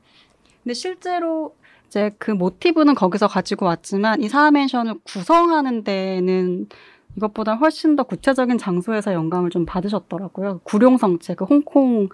근데 0.63 0.74
실제로 0.74 1.55
이제 1.88 2.12
그 2.17 2.32
모티브는 2.32 2.96
거기서 2.96 3.27
가지고 3.27 3.65
왔지만 3.65 4.22
이 4.22 4.29
사하 4.29 4.50
맨션을 4.50 4.96
구성하는 5.03 5.84
데는 5.84 6.67
이것보다 7.15 7.55
훨씬 7.55 7.96
더 7.96 8.03
구체적인 8.03 8.58
장소에서 8.58 9.13
영감을 9.13 9.50
좀 9.50 9.65
받으셨더라고요. 9.65 10.62
구룡성체, 10.63 11.36
그 11.36 11.46
홍콩에 11.46 12.08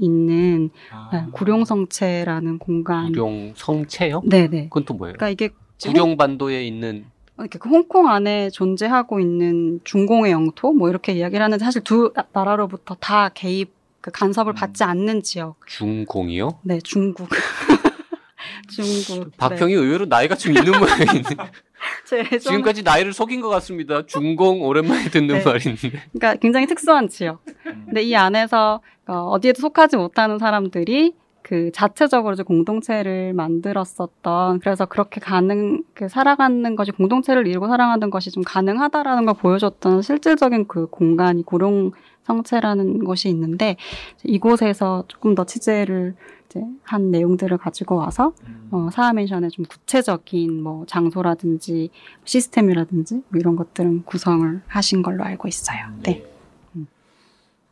있는 0.00 0.70
네, 1.12 1.24
구룡성체라는 1.32 2.58
공간. 2.58 3.12
구룡 3.12 3.52
성체요? 3.54 4.22
네네. 4.28 4.64
그건 4.64 4.84
또 4.84 4.94
뭐예요? 4.94 5.14
그러니까 5.14 5.30
이게 5.30 5.54
구룡 5.82 6.16
반도에 6.16 6.66
있는 6.66 7.06
이렇게 7.38 7.58
그 7.58 7.68
홍콩 7.68 8.08
안에 8.08 8.50
존재하고 8.50 9.20
있는 9.20 9.80
중공의 9.84 10.32
영토 10.32 10.72
뭐 10.72 10.88
이렇게 10.88 11.12
이야기를 11.12 11.42
하는데 11.44 11.62
사실 11.64 11.82
두 11.82 12.12
나라로부터 12.32 12.94
다 12.94 13.28
개입 13.28 13.72
그 14.00 14.10
간섭을 14.10 14.52
음. 14.52 14.54
받지 14.54 14.84
않는 14.84 15.22
지역. 15.22 15.56
중공이요? 15.66 16.60
네, 16.62 16.78
중국. 16.84 17.28
중국. 18.68 19.34
박평이 19.38 19.72
의외로 19.72 20.04
나이가 20.04 20.34
좀 20.34 20.54
있는 20.54 20.78
모양인데 20.78 21.34
네. 21.34 21.50
제 22.06 22.18
예전 22.18 22.38
지금까지 22.38 22.82
나이를 22.82 23.12
속인 23.12 23.40
것 23.40 23.48
같습니다. 23.48 24.04
중공 24.06 24.62
오랜만에 24.62 25.08
듣는 25.10 25.38
네. 25.38 25.44
말인데. 25.44 25.90
그러니까 26.12 26.34
굉장히 26.36 26.66
특수한 26.66 27.08
지역. 27.08 27.42
근데 27.62 28.02
이 28.02 28.14
안에서 28.14 28.80
어, 29.06 29.14
어디에도 29.30 29.60
속하지 29.60 29.96
못하는 29.96 30.38
사람들이 30.38 31.14
그 31.44 31.70
자체적으로 31.72 32.32
이제 32.32 32.42
공동체를 32.42 33.34
만들었었던 33.34 34.60
그래서 34.60 34.86
그렇게 34.86 35.20
가능 35.20 35.82
그 35.92 36.08
살아가는 36.08 36.74
것이 36.74 36.90
공동체를 36.90 37.46
이루고 37.46 37.68
살아가는 37.68 38.08
것이 38.08 38.30
좀 38.30 38.42
가능하다라는 38.42 39.26
걸 39.26 39.34
보여줬던 39.34 40.00
실질적인 40.00 40.66
그 40.66 40.86
공간이 40.86 41.42
고룡 41.42 41.92
성체라는 42.22 43.04
것이 43.04 43.28
있는데 43.28 43.76
이곳에서 44.22 45.04
조금 45.06 45.34
더 45.34 45.44
취재를 45.44 46.14
이제 46.46 46.62
한 46.82 47.10
내용들을 47.10 47.58
가지고 47.58 47.96
와서 47.96 48.32
어, 48.70 48.88
사하멘션의 48.90 49.50
좀 49.50 49.66
구체적인 49.66 50.62
뭐 50.62 50.86
장소라든지 50.86 51.90
시스템이라든지 52.24 53.16
뭐 53.28 53.38
이런 53.38 53.54
것들은 53.56 54.04
구성을 54.04 54.62
하신 54.66 55.02
걸로 55.02 55.22
알고 55.24 55.46
있어요. 55.46 55.88
네. 56.04 56.24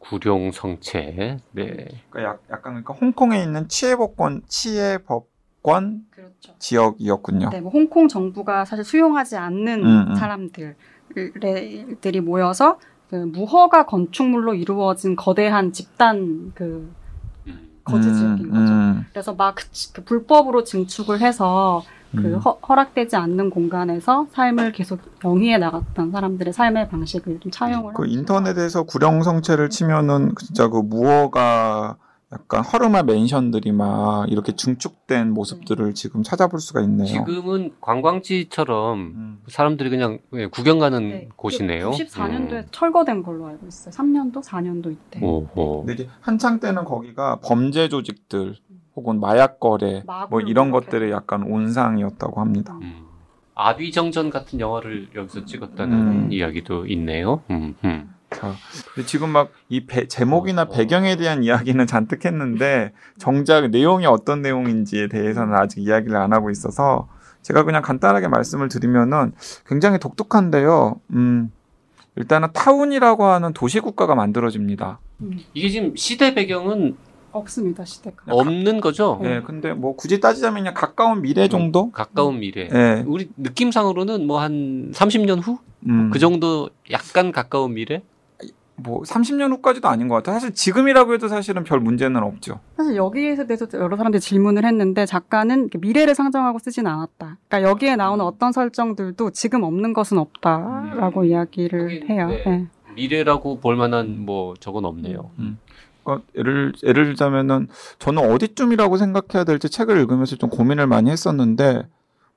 구룡 0.03 0.53
성체. 0.53 1.39
네. 1.53 1.89
그러니까 2.11 2.23
약, 2.23 2.43
약간 2.51 2.75
그러니까 2.75 2.95
홍콩에 2.95 3.43
있는 3.43 3.69
치해법권 3.69 4.43
치해법 4.49 5.29
권 5.63 6.07
그렇죠. 6.11 6.55
지역이었군요. 6.59 7.51
네, 7.51 7.61
뭐 7.61 7.71
홍콩 7.71 8.09
정부가 8.09 8.65
사실 8.65 8.85
수용하지 8.85 9.37
않는 9.37 9.85
음, 9.85 10.07
음. 10.09 10.15
사람들들이 10.17 12.21
모여서 12.21 12.81
그 13.09 13.17
무허가 13.17 13.87
건축물로 13.87 14.55
이루어진 14.55 15.15
거대한 15.15 15.73
집단 15.73 16.51
그 16.55 16.93
음. 17.47 17.81
거주 17.85 18.09
음, 18.09 18.15
지역인 18.15 18.51
거죠. 18.51 18.73
음, 18.73 19.07
그래서 19.13 19.35
막 19.35 19.55
그, 19.55 19.67
그 19.93 20.05
불법으로 20.05 20.65
증축을 20.65 21.21
해서 21.21 21.85
그 22.13 22.19
음. 22.19 22.35
허, 22.37 22.53
허락되지 22.69 23.17
않는 23.17 23.51
공간에서 23.51 24.27
삶을 24.33 24.73
계속 24.73 25.01
영위해 25.25 25.59
나갔던 25.59 26.11
사람들의 26.11 26.53
삶의 26.53 26.89
방식을 26.89 27.41
좀 27.41 27.51
차용을 27.51 27.95
그 27.95 28.07
인터넷에서 28.07 28.83
구룡성체를 28.85 29.71
치면은 29.71 30.35
진짜 30.39 30.69
그 30.69 30.79
무허가 30.79 31.97
약간 32.33 32.65
허름한 32.65 33.05
맨션들이 33.05 33.73
막 33.73 34.27
이렇게 34.31 34.53
중축된 34.53 35.33
모습들을 35.33 35.93
지금 35.93 36.23
찾아볼 36.23 36.61
수가 36.61 36.81
있네요. 36.83 37.07
지금은 37.07 37.73
관광지처럼 37.81 38.99
음. 38.99 39.39
사람들이 39.49 39.91
그냥 39.91 40.19
예, 40.35 40.47
구경 40.47 40.79
가는 40.79 41.09
네, 41.09 41.29
곳이네요. 41.37 41.91
94년도에 41.91 42.53
음. 42.53 42.67
철거된 42.71 43.23
걸로 43.23 43.47
알고 43.49 43.67
있어요. 43.67 43.93
3년도, 43.93 44.43
4년도 44.43 44.93
이때. 44.93 45.21
오호. 45.23 45.85
근데 45.85 45.93
이제 45.93 46.09
한창 46.21 46.59
때는 46.59 46.85
거기가 46.85 47.41
범죄 47.43 47.91
조직들 47.91 48.57
혹은 48.97 49.21
마약 49.21 49.59
거래 49.61 50.03
뭐 50.31 50.41
이런 50.41 50.71
것들의 50.71 51.11
약간 51.11 51.43
온상이었다고 51.43 52.41
합니다. 52.41 52.77
음. 52.83 53.07
아비정전 53.55 54.31
같은 54.31 54.61
영화를 54.61 55.09
여기서 55.15 55.45
찍었다는 55.45 55.97
음. 55.97 56.33
이야기도 56.33 56.87
있네요. 56.87 57.43
음, 57.51 57.75
음. 57.85 58.15
자, 58.31 58.55
근데 58.95 59.07
지금 59.07 59.29
막 59.31 59.51
이 59.73 59.87
제목이나 60.09 60.63
어. 60.63 60.69
배경에 60.69 61.17
대한 61.17 61.43
이야기는 61.43 61.87
잔뜩 61.87 62.27
했는데 62.27 62.93
정작 63.19 63.71
내용이 63.71 64.05
어떤 64.05 64.43
내용인지에 64.43 65.09
대해서는 65.09 65.55
아직 65.55 65.81
이야기를 65.81 66.15
안 66.15 66.35
하고 66.35 66.51
있어서 66.51 67.09
제가 67.41 67.63
그냥 67.63 67.81
간단하게 67.81 68.29
말씀을 68.29 68.69
드리면은 68.69 69.33
굉장히 69.67 69.99
독특한데요. 69.99 71.01
음, 71.13 71.51
일단은 72.17 72.49
타운이라고 72.53 73.25
하는 73.25 73.55
도시 73.55 73.81
국가가 73.81 74.15
만들어집니다. 74.15 74.99
음, 75.23 75.39
이게 75.55 75.71
지금 75.71 75.97
시대 75.97 76.35
배경은 76.35 76.97
없습니다, 77.33 77.85
시대가. 77.85 78.17
없는 78.29 78.81
거죠? 78.81 79.19
네, 79.23 79.41
근데 79.43 79.73
뭐 79.73 79.97
굳이 79.97 80.21
따지자면 80.21 80.63
그냥 80.63 80.75
가까운 80.75 81.23
미래 81.23 81.49
정도? 81.49 81.91
가까운 81.91 82.41
미래. 82.41 82.69
네, 82.69 83.03
우리 83.07 83.29
느낌상으로는 83.37 84.27
뭐 84.27 84.41
한 84.41 84.91
30년 84.93 85.41
후? 85.43 85.59
음, 85.89 86.11
그 86.13 86.19
정도 86.19 86.71
약간 86.91 87.33
가까운 87.33 87.75
미래? 87.75 88.03
뭐 88.75 89.03
30년 89.03 89.51
후까지도 89.53 89.87
아닌 89.89 90.09
것 90.09 90.17
같아요. 90.17 90.35
사실 90.35 90.55
지금이라고 90.55 91.15
해도 91.15 91.29
사실은 91.29 91.63
별 91.63 91.79
문제는 91.79 92.21
없죠. 92.23 92.59
사실 92.77 92.97
여기에 92.97 93.47
대해서 93.47 93.67
여러 93.75 93.97
사람들이 93.97 94.21
질문을 94.21 94.65
했는데 94.65 95.07
작가는 95.07 95.69
미래를 95.79 96.15
상정하고 96.17 96.59
쓰진 96.59 96.87
않았다. 96.87 97.37
그러니까 97.49 97.71
여기에 97.71 97.97
나오는 97.97 98.25
어떤 98.25 98.51
설정들도 98.51 99.31
지금 99.31 99.63
없는 99.63 99.93
것은 99.93 100.19
없다라고 100.19 101.25
이야기를 101.27 101.85
하긴, 101.85 102.09
해요. 102.09 102.29
네. 102.29 102.43
네. 102.45 102.67
미래라고 102.97 103.61
볼 103.61 103.77
만한 103.77 104.25
뭐 104.25 104.55
저건 104.59 104.85
없네요. 104.87 105.31
그러니까 106.05 106.27
예를 106.37 106.73
예를 106.83 107.05
들자면은 107.07 107.69
저는 107.99 108.31
어디쯤이라고 108.33 108.97
생각해야 108.97 109.45
될지 109.45 109.69
책을 109.69 109.97
읽으면서 109.99 110.37
좀 110.37 110.51
고민을 110.51 110.87
많이 110.87 111.11
했었는데 111.11 111.83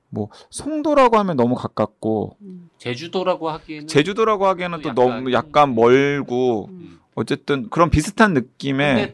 뭐 0.10 0.30
송도라고 0.50 1.18
하면 1.18 1.36
너무 1.36 1.56
가깝고 1.56 2.38
음, 2.42 2.70
제주도라고 2.78 3.50
하기에는 3.50 3.88
제주도라고 3.88 4.46
하기에는 4.48 4.82
또 4.82 4.90
약간- 4.90 4.96
너무 4.96 5.32
약간 5.34 5.76
멀고 5.76 6.68
음. 6.72 7.00
어쨌든 7.16 7.70
그런 7.70 7.90
비슷한 7.90 8.34
느낌의 8.34 8.96
근데, 8.96 9.14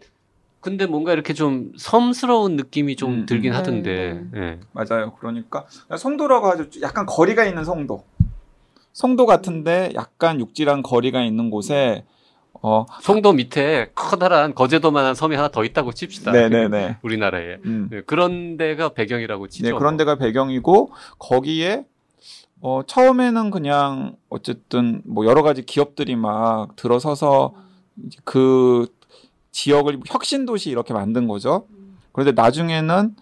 근데 0.60 0.86
뭔가 0.86 1.14
이렇게 1.14 1.34
좀 1.34 1.72
섬스러운 1.78 2.56
느낌이 2.56 2.96
좀 2.96 3.12
음, 3.22 3.26
들긴 3.26 3.54
음. 3.54 3.58
하던데. 3.58 4.22
네, 4.32 4.40
예. 4.40 4.60
맞아요. 4.74 5.14
그러니까 5.20 5.66
송도라고 5.98 6.48
하죠. 6.48 6.82
약간 6.82 7.06
거리가 7.06 7.46
있는 7.46 7.64
송도. 7.64 8.04
송도 8.94 9.26
같은데 9.26 9.92
약간 9.96 10.40
육지랑 10.40 10.82
거리가 10.84 11.22
있는 11.24 11.50
곳에 11.50 12.04
어 12.54 12.86
송도 13.02 13.34
밑에 13.34 13.92
커다란 13.96 14.54
거제도만한 14.54 15.16
섬이 15.16 15.36
하나 15.36 15.48
더 15.48 15.64
있다고 15.64 15.94
칩시다. 15.94 16.32
네네네. 16.32 16.98
우리나라에. 17.04 17.58
음. 17.66 17.88
네, 17.92 18.02
그런 18.02 18.58
데가 18.58 18.90
배경이라고 18.90 19.48
치죠. 19.48 19.70
네, 19.70 19.74
그런 19.74 19.98
데가 19.98 20.16
배경이고 20.16 20.92
거기에 21.18 21.86
어 22.62 22.82
처음에는 22.86 23.50
그냥 23.50 24.16
어쨌든 24.30 25.02
뭐 25.06 25.26
여러 25.26 25.42
가지 25.42 25.64
기업들이 25.64 26.16
막 26.16 26.76
들어서서 26.76 27.54
그 28.24 28.88
지역을 29.52 30.02
혁신 30.06 30.46
도시 30.46 30.70
이렇게 30.70 30.94
만든 30.94 31.28
거죠. 31.28 31.66
그런데 32.12 32.40
나중에는 32.40 33.16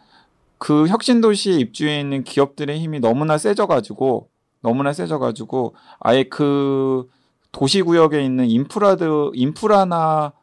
그 0.57 0.87
혁신 0.87 1.21
도시에 1.21 1.53
입주해 1.53 2.01
있는 2.01 2.23
기업들의 2.23 2.77
힘이 2.79 2.99
너무나 2.99 3.37
세져 3.37 3.65
가지고 3.65 4.29
너무나 4.61 4.91
세져 4.91 5.17
가지고 5.17 5.75
아예 5.99 6.23
그 6.23 7.07
도시 7.51 7.81
구역에 7.81 8.23
있는 8.23 8.45
인프라드 8.47 9.31
인프라나 9.33 10.33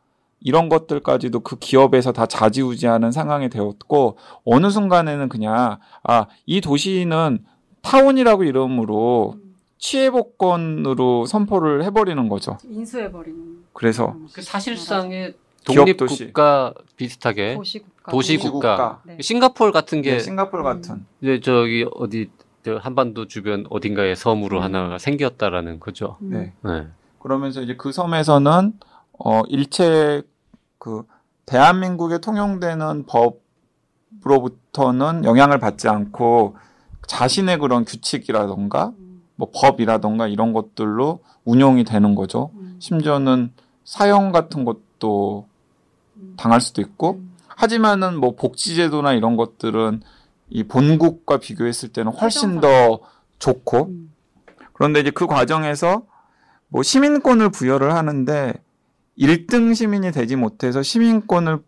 이런 0.40 0.69
것들까지도 0.69 1.40
그 1.40 1.57
기업에서 1.59 2.12
다 2.12 2.27
좌지우지하는 2.27 3.11
상황이 3.12 3.49
되었고 3.49 4.16
어느 4.45 4.71
순간에는 4.71 5.29
그냥 5.29 5.79
아 6.03 6.27
이 6.47 6.61
도시는 6.61 7.45
타운이라고 7.83 8.45
이름으로 8.45 9.37
치외법권으로 9.79 11.27
선포를 11.27 11.85
해버리는 11.85 12.29
거죠. 12.29 12.59
인수해버리는. 12.69 13.64
그래서 13.73 14.16
그 14.33 14.42
사실상의 14.42 15.35
독립국가 15.64 16.73
비슷하게 16.97 17.55
도시국가. 17.57 18.12
도시국가. 18.12 19.01
네. 19.05 19.19
싱가포르 19.21 19.73
같은 19.73 20.01
게 20.03 20.12
네, 20.12 20.19
싱가포르 20.21 20.62
음. 20.62 20.64
같은 20.64 21.07
이제 21.21 21.40
저기 21.40 21.85
어디 21.95 22.29
저 22.38 22.46
한반도 22.71 23.27
주변 23.29 23.67
어딘가에 23.71 24.15
섬으로 24.15 24.59
음. 24.59 24.63
하나가 24.63 24.99
생겼다라는 24.99 25.81
거죠. 25.81 26.17
음. 26.23 26.31
네. 26.31 26.53
네. 26.63 26.87
그러면서 27.21 27.63
이제 27.63 27.77
그 27.77 27.93
섬에서는 27.93 28.73
어 29.19 29.43
일체 29.49 30.23
그 30.79 31.05
대한민국에 31.47 32.19
통용되는 32.19 33.07
법으로부터는 34.21 35.25
영향을 35.25 35.59
받지 35.59 35.89
않고 35.89 36.57
자신의 37.07 37.59
그런 37.59 37.85
규칙이라던가 37.85 38.93
음. 38.99 39.23
뭐 39.37 39.51
법이라던가 39.55 40.27
이런 40.27 40.53
것들로 40.53 41.21
운용이 41.45 41.85
되는 41.85 42.15
거죠. 42.15 42.51
음. 42.55 42.77
심지어는 42.79 43.53
사형 43.85 44.33
같은 44.33 44.65
것도 44.65 45.47
음. 46.17 46.35
당할 46.37 46.61
수도 46.61 46.83
있고 46.83 47.13
음. 47.13 47.33
하지만은 47.47 48.19
뭐 48.19 48.35
복지제도나 48.35 49.13
이런 49.15 49.37
것들은 49.37 50.03
이 50.49 50.65
본국과 50.65 51.39
비교했을 51.39 51.91
때는 51.91 52.13
훨씬 52.13 52.61
최정상. 52.61 52.61
더 52.61 53.01
좋고 53.39 53.87
음. 53.87 54.13
그런데 54.73 55.01
이제 55.01 55.11
그 55.11 55.27
과정에서 55.27 56.07
뭐 56.69 56.83
시민권을 56.83 57.51
부여를 57.51 57.95
하는데 57.95 58.55
1등 59.19 59.75
시민이 59.75 60.13
되지 60.13 60.37
못해서 60.37 60.83
시민권을 60.83 61.61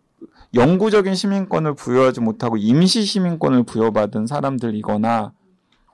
영구적인 0.53 1.15
시민권을 1.15 1.75
부여하지 1.75 2.21
못하고 2.21 2.57
임시 2.57 3.03
시민권을 3.03 3.63
부여받은 3.63 4.27
사람들이거나 4.27 5.33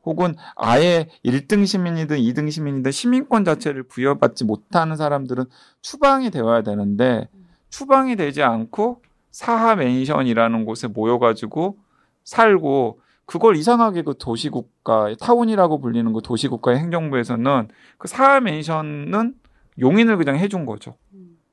혹은 0.04 0.36
아예 0.56 1.10
1등 1.26 1.66
시민이든 1.66 2.18
2등 2.18 2.52
시민이든 2.52 2.92
시민권 2.92 3.44
자체를 3.44 3.84
부여받지 3.84 4.46
못하는 4.46 4.96
사람들은 4.96 5.46
추방이 5.82 6.30
되어야 6.30 6.62
되는데 6.62 7.28
추방이 7.70 8.16
되지 8.16 8.44
않고 8.44 9.02
사하 9.32 9.76
맨션이라는 9.76 10.66
곳에 10.66 10.88
모여가지고 10.88 11.78
살고 12.26 13.00
그걸 13.26 13.56
이상하게 13.56 14.04
그 14.04 14.16
도시국가 14.20 15.16
타운이라고 15.20 15.80
불리는 15.80 16.12
그 16.14 16.22
도시국가의 16.22 16.80
행정부에서는 16.80 17.70
그 17.98 18.08
사하 18.08 18.40
맨션은 18.40 19.34
용인을 19.80 20.18
그냥 20.18 20.38
해준 20.38 20.66
거죠. 20.66 20.96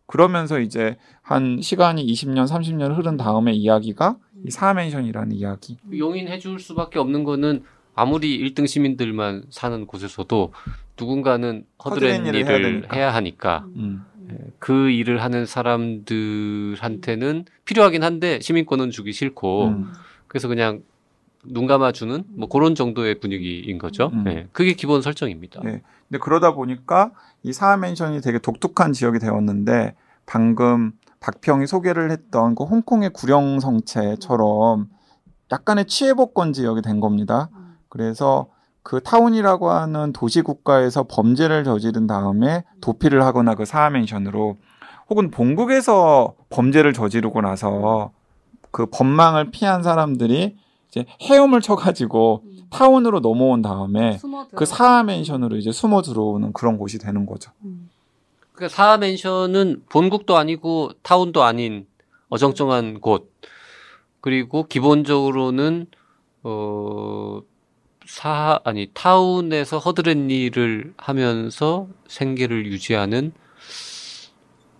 그러면서 0.07 0.61
이제 0.61 0.97
한 1.23 1.61
시간이 1.63 2.05
20년, 2.05 2.47
30년 2.47 2.97
흐른 2.99 3.17
다음에 3.17 3.53
이야기가 3.53 4.17
이 4.45 4.51
사하 4.51 4.75
맨션이라는 4.75 5.33
이야기. 5.33 5.79
용인 5.97 6.29
해줄 6.29 6.59
수밖에 6.59 6.99
없는 6.99 7.25
거는 7.25 7.63
아무리 7.95 8.39
1등 8.51 8.67
시민들만 8.67 9.45
사는 9.51 9.87
곳에서도 9.87 10.53
누군가는 10.99 11.65
허드렛 11.83 12.27
일을 12.27 12.41
일을 12.41 12.89
해야 12.93 13.07
해야. 13.07 13.15
하니까 13.15 13.65
음. 13.77 14.05
그 14.59 14.91
일을 14.91 15.23
하는 15.23 15.47
사람들한테는 15.47 17.45
필요하긴 17.65 18.03
한데 18.03 18.41
시민권은 18.41 18.91
주기 18.91 19.13
싫고 19.13 19.69
음. 19.69 19.93
그래서 20.33 20.49
그냥 20.49 20.83
눈 21.45 21.67
감아주는 21.67 22.25
뭐 22.39 22.49
그런 22.49 22.75
정도의 22.75 23.21
분위기인 23.21 23.77
거죠. 23.77 24.11
음. 24.15 24.25
네, 24.25 24.49
그게 24.53 24.73
기본 24.73 25.03
설정입니다. 25.03 25.61
네. 25.63 25.83
근데 26.09 26.19
그러다 26.19 26.55
보니까 26.55 27.11
이 27.43 27.53
사하 27.53 27.77
맨션이 27.77 28.23
되게 28.23 28.39
독특한 28.39 28.95
지역이 28.95 29.19
되었는데 29.19 29.95
방금 30.25 30.93
박평이 31.21 31.67
소개를 31.67 32.11
했던 32.11 32.55
그 32.55 32.65
홍콩의 32.65 33.11
구령 33.11 33.61
성체처럼 33.61 34.89
약간의 35.53 35.85
취해복권 35.85 36.55
지역이 36.55 36.81
된 36.81 37.01
겁니다. 37.01 37.51
그래서 37.91 38.47
그 38.83 39.03
타운이라고 39.03 39.69
하는 39.69 40.15
도시 40.15 40.41
국가에서 40.41 41.03
범죄를 41.03 41.63
저지른 41.65 42.07
다음에 42.07 42.65
도피를 42.81 43.23
하거나 43.23 43.55
그 43.55 43.67
사하 43.67 43.91
맨션으로 43.91 44.57
혹은 45.11 45.31
본국에서 45.31 46.37
범죄를 46.49 46.95
저지르고 46.95 47.43
나서 47.43 48.13
그 48.73 48.87
법망을 48.87 49.53
피한 49.53 49.85
사람들이 49.85 50.57
이제 50.89 51.07
헤엄을 51.21 51.61
쳐가지고 51.61 52.43
타운으로 52.71 53.21
넘어온 53.21 53.63
다음에 53.63 54.19
그 54.57 54.65
사하 54.67 55.05
맨션으로 55.05 55.57
이제 55.57 55.71
숨어 55.71 56.03
들어오는 56.03 56.53
그런 56.53 56.79
곳이 56.79 56.99
되는 56.99 57.25
거죠. 57.27 57.53
그러니까 58.53 58.75
사하 58.75 58.97
맨션은 58.99 59.85
본국도 59.89 60.37
아니고 60.37 60.91
타운도 61.03 61.45
아닌 61.45 61.87
어정쩡한 62.31 63.01
곳. 63.01 63.33
그리고 64.21 64.65
기본적으로는 64.65 65.87
어 66.43 67.43
사, 68.07 68.61
아니, 68.65 68.91
타운에서 68.93 69.79
허드렛 69.79 70.31
일을 70.31 70.93
하면서 70.97 71.89
생계를 72.09 72.67
유지하는, 72.67 73.33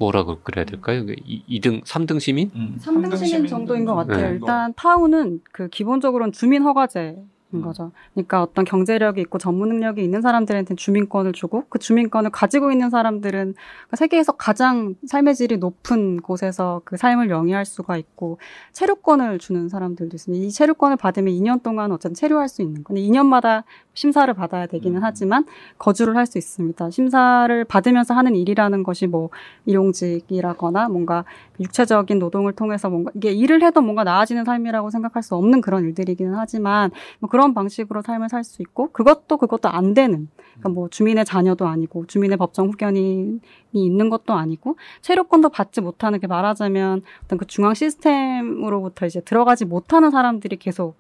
뭐라고 0.03 0.41
그래야 0.43 0.65
될까요? 0.65 1.05
2, 1.07 1.61
등 1.61 1.81
3등 1.83 2.19
시민? 2.19 2.51
음. 2.57 2.77
3등 2.81 3.17
시민 3.25 3.47
정도인 3.47 3.85
것 3.85 3.95
같아요. 3.95 4.29
네. 4.29 4.33
일단 4.35 4.75
타운은 4.75 5.41
그 5.53 5.69
기본적으로는 5.69 6.33
주민 6.33 6.63
허가제인 6.63 7.32
음. 7.59 7.63
거죠. 7.63 7.93
그러니까 8.15 8.43
어떤 8.43 8.65
경제력이 8.65 9.21
있고 9.21 9.39
전문 9.39 9.69
능력이 9.69 10.03
있는 10.03 10.23
사람들한테는 10.23 10.77
주민권을 10.77 11.33
주고 11.33 11.65
그 11.69 11.79
주민권을 11.79 12.31
가지고 12.31 12.73
있는 12.73 12.91
사람들은 12.91 13.55
세계에서 13.93 14.33
가장 14.33 14.97
삶의 15.07 15.37
질이 15.37 15.59
높은 15.59 16.21
곳에서 16.21 16.83
그 16.85 16.97
삶을 16.97 17.31
영위할 17.31 17.65
수가 17.65 17.97
있고 17.97 18.39
체류권을 18.73 19.39
주는 19.39 19.69
사람들도 19.69 20.17
있습니다. 20.17 20.45
이 20.45 20.51
체류권을 20.51 20.97
받으면 20.97 21.33
2년 21.33 21.63
동안 21.63 21.93
어쨌든 21.93 22.15
체류할 22.15 22.49
수 22.49 22.63
있는 22.63 22.83
건데 22.83 23.01
2년마다 23.03 23.63
심사를 23.95 24.33
받아야 24.35 24.67
되기는 24.67 25.01
음. 25.01 25.05
하지만 25.05 25.45
거주를 25.79 26.17
할 26.17 26.27
수 26.33 26.39
있습니다. 26.39 26.91
심사를 26.91 27.65
받으면서 27.65 28.15
하는 28.15 28.35
일이라는 28.35 28.83
것이 28.83 29.07
뭐 29.07 29.29
일용직이라거나 29.67 30.89
뭔가 30.89 31.25
육체적인 31.61 32.19
노동을 32.19 32.53
통해서 32.53 32.89
뭔가 32.89 33.13
이게 33.15 33.33
일을 33.33 33.63
해도 33.63 33.81
뭔가 33.81 34.05
나아지는 34.05 34.45
삶이라고 34.45 34.91
생각할 34.91 35.23
수 35.23 35.35
없는 35.35 35.61
그런 35.61 35.85
일들이기는 35.85 36.35
하지만 36.35 36.91
뭐 37.21 37.29
그런 37.29 37.42
방식으로 37.55 38.03
삶을 38.03 38.29
살 38.29 38.45
수 38.45 38.63
있고 38.63 38.91
그것도 38.93 39.37
그것도 39.37 39.69
안 39.69 39.95
되는 39.95 40.29
그러니까 40.55 40.69
뭐 40.71 40.89
주민의 40.89 41.25
자녀도 41.25 41.67
아니고 41.67 42.07
주민의 42.07 42.37
법정 42.39 42.69
후견인이 42.69 43.41
있는 43.73 44.11
것도 44.11 44.35
아니고 44.35 44.77
체류권도 45.03 45.49
받지 45.51 45.81
못하는 45.81 46.21
게 46.21 46.27
말하자면 46.27 47.03
어떤 47.25 47.39
그 47.39 47.47
중앙 47.47 47.75
시스템으로부터 47.75 49.07
이제 49.07 49.21
들어가지 49.21 49.65
못하는 49.65 50.11
사람들이 50.11 50.57
계속 50.57 50.97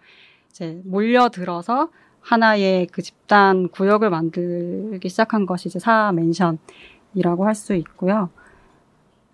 이제 0.50 0.80
몰려들어서 0.84 1.88
하나의 2.20 2.86
그 2.88 3.02
집단 3.02 3.68
구역을 3.68 4.10
만들기 4.10 5.08
시작한 5.08 5.46
것이 5.46 5.68
이제 5.68 5.78
사 5.78 6.12
맨션이라고 6.12 7.46
할 7.46 7.54
수 7.54 7.74
있고요. 7.74 8.30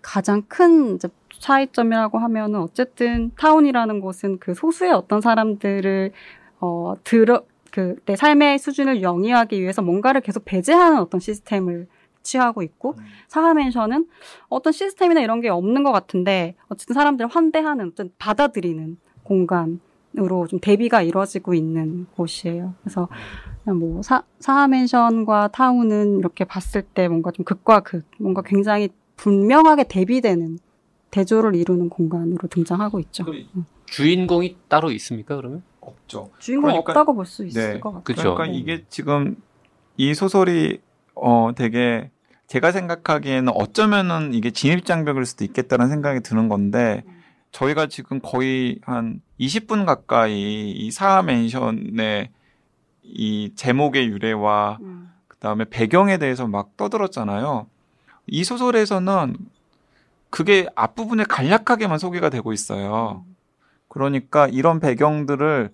가장 0.01 0.43
큰 0.47 0.95
이제 0.95 1.07
차이점이라고 1.39 2.17
하면은 2.19 2.59
어쨌든 2.61 3.31
타운이라는 3.37 4.01
곳은 4.01 4.39
그 4.39 4.53
소수의 4.53 4.91
어떤 4.91 5.21
사람들을 5.21 6.11
어 6.59 6.95
들어 7.03 7.43
그 7.71 7.95
내 8.05 8.15
삶의 8.15 8.59
수준을 8.59 9.01
영위하기 9.01 9.61
위해서 9.61 9.81
뭔가를 9.81 10.21
계속 10.21 10.45
배제하는 10.45 10.99
어떤 10.99 11.19
시스템을 11.19 11.87
취하고 12.21 12.61
있고 12.63 12.95
음. 12.97 13.03
사하맨션은 13.27 14.07
어떤 14.49 14.73
시스템이나 14.73 15.21
이런 15.21 15.41
게 15.41 15.49
없는 15.49 15.83
것 15.83 15.91
같은데 15.91 16.55
어쨌든 16.67 16.93
사람들을 16.93 17.29
환대하는 17.29 17.87
어떤 17.87 18.11
받아들이는 18.19 18.97
공간으로 19.23 20.47
좀 20.49 20.59
대비가 20.59 21.01
이루어지고 21.01 21.53
있는 21.53 22.07
곳이에요. 22.15 22.73
그래서 22.81 23.07
그냥 23.63 23.79
뭐 23.79 24.01
사, 24.01 24.23
사하맨션과 24.39 25.49
타운은 25.49 26.19
이렇게 26.19 26.43
봤을 26.43 26.81
때 26.81 27.07
뭔가 27.07 27.31
좀 27.31 27.45
극과 27.45 27.81
극, 27.81 28.05
뭔가 28.19 28.41
굉장히 28.41 28.89
분명하게 29.15 29.85
대비되는 29.85 30.59
대조를 31.11 31.55
이루는 31.55 31.89
공간으로 31.89 32.47
등장하고 32.49 32.99
있죠. 32.99 33.25
주인공이 33.85 34.57
따로 34.67 34.91
있습니까, 34.91 35.35
그러면? 35.35 35.63
없죠. 35.81 36.31
주인공 36.39 36.69
그러니까- 36.71 36.91
없다고 36.91 37.13
볼 37.15 37.25
수 37.25 37.45
있을 37.45 37.73
네. 37.73 37.79
것 37.79 37.89
같아요. 37.89 38.03
그쵸. 38.03 38.21
그러니까 38.35 38.45
네. 38.47 38.53
이게 38.57 38.85
지금 38.89 39.35
이 39.97 40.13
소설이 40.13 40.79
어 41.15 41.51
되게 41.55 42.09
제가 42.47 42.71
생각하기에는 42.71 43.53
어쩌면은 43.55 44.33
이게 44.33 44.51
진입장벽일 44.51 45.25
수도 45.25 45.43
있겠다는 45.43 45.89
생각이 45.89 46.21
드는 46.21 46.49
건데 46.49 47.03
저희가 47.51 47.87
지금 47.87 48.19
거의 48.21 48.79
한 48.83 49.21
20분 49.39 49.85
가까이 49.85 50.71
이 50.71 50.91
사하 50.91 51.21
맨션의 51.21 52.29
이 53.03 53.51
제목의 53.55 54.07
유래와 54.07 54.77
음. 54.81 55.11
그다음에 55.27 55.65
배경에 55.65 56.17
대해서 56.17 56.47
막 56.47 56.75
떠들었잖아요. 56.77 57.67
이 58.27 58.43
소설에서는 58.43 59.35
그게 60.29 60.67
앞부분에 60.75 61.23
간략하게만 61.23 61.97
소개가 61.97 62.29
되고 62.29 62.53
있어요. 62.53 63.25
그러니까 63.89 64.47
이런 64.47 64.79
배경들을 64.79 65.71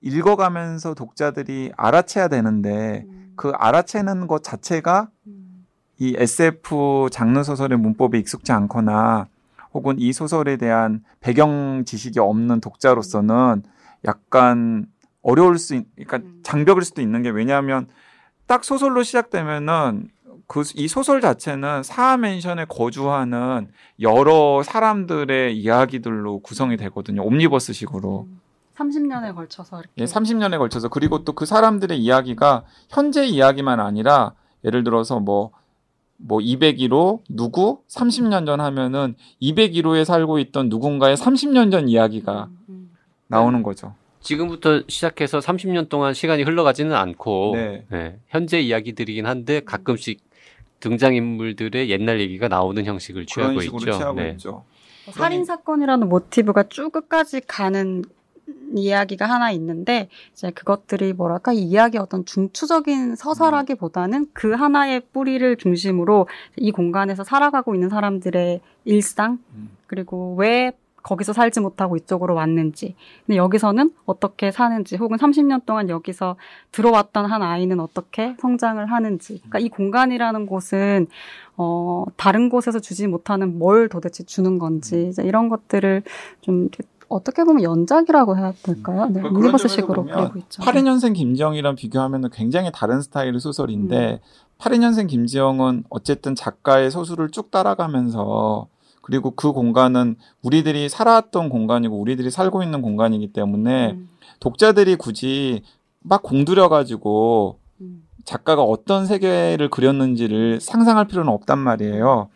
읽어가면서 0.00 0.94
독자들이 0.94 1.72
알아채야 1.76 2.28
되는데 2.28 3.04
음. 3.08 3.32
그 3.36 3.50
알아채는 3.50 4.26
것 4.26 4.44
자체가 4.44 5.08
음. 5.26 5.66
이 5.98 6.14
SF 6.16 7.08
장르 7.10 7.42
소설의 7.42 7.78
문법에 7.78 8.18
익숙지 8.18 8.52
않거나 8.52 9.26
혹은 9.72 9.98
이 9.98 10.12
소설에 10.12 10.56
대한 10.56 11.02
배경 11.20 11.84
지식이 11.84 12.20
없는 12.20 12.60
독자로서는 12.60 13.62
약간 14.04 14.86
어려울 15.22 15.58
수, 15.58 15.74
있, 15.74 15.86
그러니까 15.96 16.18
음. 16.18 16.40
장벽일 16.42 16.82
수도 16.82 17.00
있는 17.00 17.22
게 17.22 17.30
왜냐하면 17.30 17.88
딱 18.46 18.62
소설로 18.62 19.02
시작되면은 19.02 20.08
그 20.46 20.62
이 20.76 20.88
소설 20.88 21.20
자체는 21.20 21.82
사하 21.82 22.16
맨션에 22.16 22.66
거주하는 22.68 23.68
여러 24.00 24.62
사람들의 24.62 25.56
이야기들로 25.58 26.40
구성이 26.40 26.76
되거든요. 26.76 27.22
옴니버스식으로. 27.24 28.26
30년에 28.76 29.34
걸쳐서 29.34 29.78
이렇게 29.80 29.92
예, 29.98 30.04
30년에 30.04 30.58
걸쳐서 30.58 30.88
그리고 30.88 31.24
또 31.24 31.32
그 31.32 31.46
사람들의 31.46 31.96
이야기가 31.98 32.64
현재 32.90 33.24
이야기만 33.24 33.78
아니라 33.80 34.32
예를 34.64 34.82
들어서 34.82 35.20
뭐뭐 35.20 35.50
201호 36.40 37.20
누구 37.28 37.82
30년 37.88 38.46
전 38.46 38.60
하면은 38.60 39.14
201호에 39.40 40.04
살고 40.04 40.40
있던 40.40 40.68
누군가의 40.70 41.16
30년 41.16 41.70
전 41.70 41.88
이야기가 41.88 42.48
음, 42.50 42.58
음. 42.68 42.90
나오는 43.28 43.62
거죠. 43.62 43.94
지금부터 44.20 44.82
시작해서 44.88 45.38
30년 45.38 45.88
동안 45.90 46.14
시간이 46.14 46.44
흘러가지는 46.44 46.94
않고, 46.94 47.52
네. 47.54 47.84
네, 47.90 48.18
현재 48.28 48.58
이야기들이긴 48.58 49.26
한데 49.26 49.60
가끔씩 49.60 50.18
등장인물들의 50.84 51.88
옛날 51.90 52.20
얘기가 52.20 52.48
나오는 52.48 52.84
형식을 52.84 53.24
취하고 53.26 53.54
그런 53.54 53.62
식으로 53.62 53.78
있죠. 53.78 53.92
취하고 53.92 54.20
네. 54.20 54.30
있죠. 54.30 54.64
뭐 55.06 55.14
살인 55.14 55.44
사건이라는 55.44 56.08
모티브가 56.08 56.64
쭉 56.64 56.92
끝까지 56.92 57.40
가는 57.46 58.04
이야기가 58.76 59.26
하나 59.26 59.50
있는데 59.52 60.08
이제 60.32 60.50
그것들이 60.50 61.14
뭐랄까 61.14 61.52
이 61.52 61.62
이야기 61.62 61.96
어떤 61.96 62.26
중추적인 62.26 63.16
서사라기보다는 63.16 64.26
그 64.34 64.52
하나의 64.52 65.00
뿌리를 65.12 65.56
중심으로 65.56 66.28
이 66.58 66.70
공간에서 66.70 67.24
살아가고 67.24 67.74
있는 67.74 67.88
사람들의 67.88 68.60
일상 68.84 69.38
음. 69.54 69.70
그리고 69.86 70.34
왜 70.36 70.72
거기서 71.04 71.34
살지 71.34 71.60
못하고 71.60 71.96
이쪽으로 71.96 72.34
왔는지, 72.34 72.96
근데 73.24 73.36
여기서는 73.36 73.92
어떻게 74.06 74.50
사는지, 74.50 74.96
혹은 74.96 75.18
30년 75.18 75.66
동안 75.66 75.90
여기서 75.90 76.36
들어왔던 76.72 77.26
한 77.26 77.42
아이는 77.42 77.78
어떻게 77.78 78.34
성장을 78.40 78.84
하는지. 78.90 79.38
그러니까 79.40 79.58
이 79.60 79.68
공간이라는 79.68 80.46
곳은 80.46 81.06
어, 81.56 82.04
다른 82.16 82.48
곳에서 82.48 82.80
주지 82.80 83.06
못하는 83.06 83.58
뭘 83.58 83.88
도대체 83.88 84.24
주는 84.24 84.58
건지, 84.58 85.08
이제 85.10 85.22
이런 85.22 85.50
것들을 85.50 86.02
좀 86.40 86.68
어떻게 87.08 87.44
보면 87.44 87.62
연작이라고 87.62 88.38
해야 88.38 88.52
될까요? 88.62 89.06
네, 89.06 89.20
그러니까 89.20 89.40
유니버스식으로 89.40 90.04
그리고 90.04 90.38
있죠. 90.38 90.62
82년생 90.62 91.14
김지영이랑 91.14 91.76
비교하면 91.76 92.30
굉장히 92.30 92.70
다른 92.72 93.02
스타일의 93.02 93.40
소설인데 93.40 94.20
음. 94.22 94.58
82년생 94.58 95.08
김지영은 95.08 95.84
어쨌든 95.90 96.34
작가의 96.34 96.90
소설을 96.90 97.30
쭉 97.30 97.50
따라가면서 97.50 98.68
그리고 99.04 99.32
그 99.32 99.52
공간은 99.52 100.16
우리들이 100.40 100.88
살아왔던 100.88 101.50
공간이고 101.50 101.94
우리들이 102.00 102.30
살고 102.30 102.62
있는 102.62 102.80
공간이기 102.80 103.34
때문에 103.34 103.92
음. 103.92 104.08
독자들이 104.40 104.96
굳이 104.96 105.62
막 106.00 106.22
공들여 106.22 106.70
가지고 106.70 107.58
음. 107.82 108.06
작가가 108.24 108.62
어떤 108.62 109.04
세계를 109.04 109.68
그렸는지를 109.68 110.58
상상할 110.58 111.06
필요는 111.06 111.30
없단 111.30 111.58
말이에요. 111.58 112.30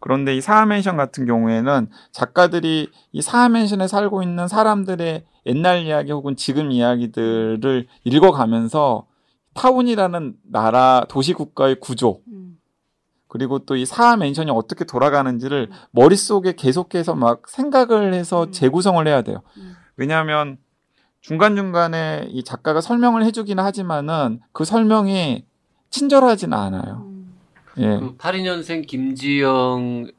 그런데 0.00 0.36
이 0.36 0.40
사하맨션 0.40 0.96
같은 0.96 1.24
경우에는 1.24 1.88
작가들이 2.10 2.88
이 3.12 3.22
사하맨션에 3.22 3.86
살고 3.86 4.24
있는 4.24 4.48
사람들의 4.48 5.22
옛날 5.46 5.82
이야기 5.82 6.10
혹은 6.10 6.34
지금 6.34 6.72
이야기들을 6.72 7.86
읽어가면서 8.02 9.06
타운이라는 9.54 10.34
나라 10.50 11.06
도시 11.08 11.32
국가의 11.32 11.78
구조 11.78 12.22
음. 12.26 12.27
그리고 13.28 13.60
또 13.60 13.76
이 13.76 13.86
사하 13.86 14.16
맨션이 14.16 14.50
어떻게 14.50 14.84
돌아가는지를 14.84 15.68
음. 15.70 15.76
머릿속에 15.92 16.54
계속해서 16.54 17.14
막 17.14 17.48
생각을 17.48 18.14
해서 18.14 18.44
음. 18.44 18.52
재구성을 18.52 19.06
해야 19.06 19.22
돼요. 19.22 19.42
왜냐하면 19.96 20.58
중간중간에 21.20 22.28
이 22.30 22.42
작가가 22.42 22.80
설명을 22.80 23.24
해주기는 23.24 23.62
하지만은 23.62 24.40
그 24.52 24.64
설명이 24.64 25.44
친절하지는 25.90 26.56
않아요. 26.56 27.06
예. 27.78 27.98
그 27.98 28.16
82년생 28.16 28.86
김지영을 28.86 30.12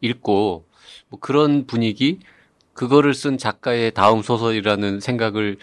읽고 0.00 0.66
뭐 1.08 1.20
그런 1.20 1.66
분위기 1.66 2.20
그거를 2.74 3.14
쓴 3.14 3.38
작가의 3.38 3.92
다음 3.92 4.22
소설이라는 4.22 5.00
생각을 5.00 5.58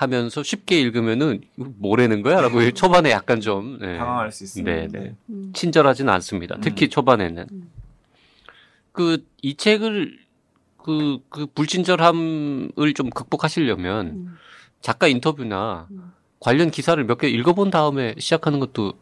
하면서 0.00 0.42
쉽게 0.42 0.80
읽으면은 0.80 1.42
뭐라는 1.56 2.22
거야라고 2.22 2.60
음. 2.60 2.72
초반에 2.72 3.10
약간 3.10 3.42
좀 3.42 3.78
네. 3.78 3.98
당황할 3.98 4.32
수 4.32 4.44
있습니다. 4.44 4.72
네, 4.72 4.88
네. 4.90 5.14
음. 5.28 5.52
친절하지는 5.54 6.10
않습니다. 6.14 6.56
특히 6.62 6.86
음. 6.86 6.88
초반에는 6.88 7.46
음. 7.52 7.70
그이 8.92 9.56
책을 9.58 10.18
그, 10.78 11.18
그 11.28 11.44
불친절함을 11.54 12.94
좀 12.94 13.10
극복하시려면 13.10 14.06
음. 14.06 14.36
작가 14.80 15.06
인터뷰나 15.06 15.86
음. 15.90 16.12
관련 16.38 16.70
기사를 16.70 17.04
몇 17.04 17.18
개 17.18 17.28
읽어본 17.28 17.70
다음에 17.70 18.14
시작하는 18.18 18.58
것도 18.58 18.94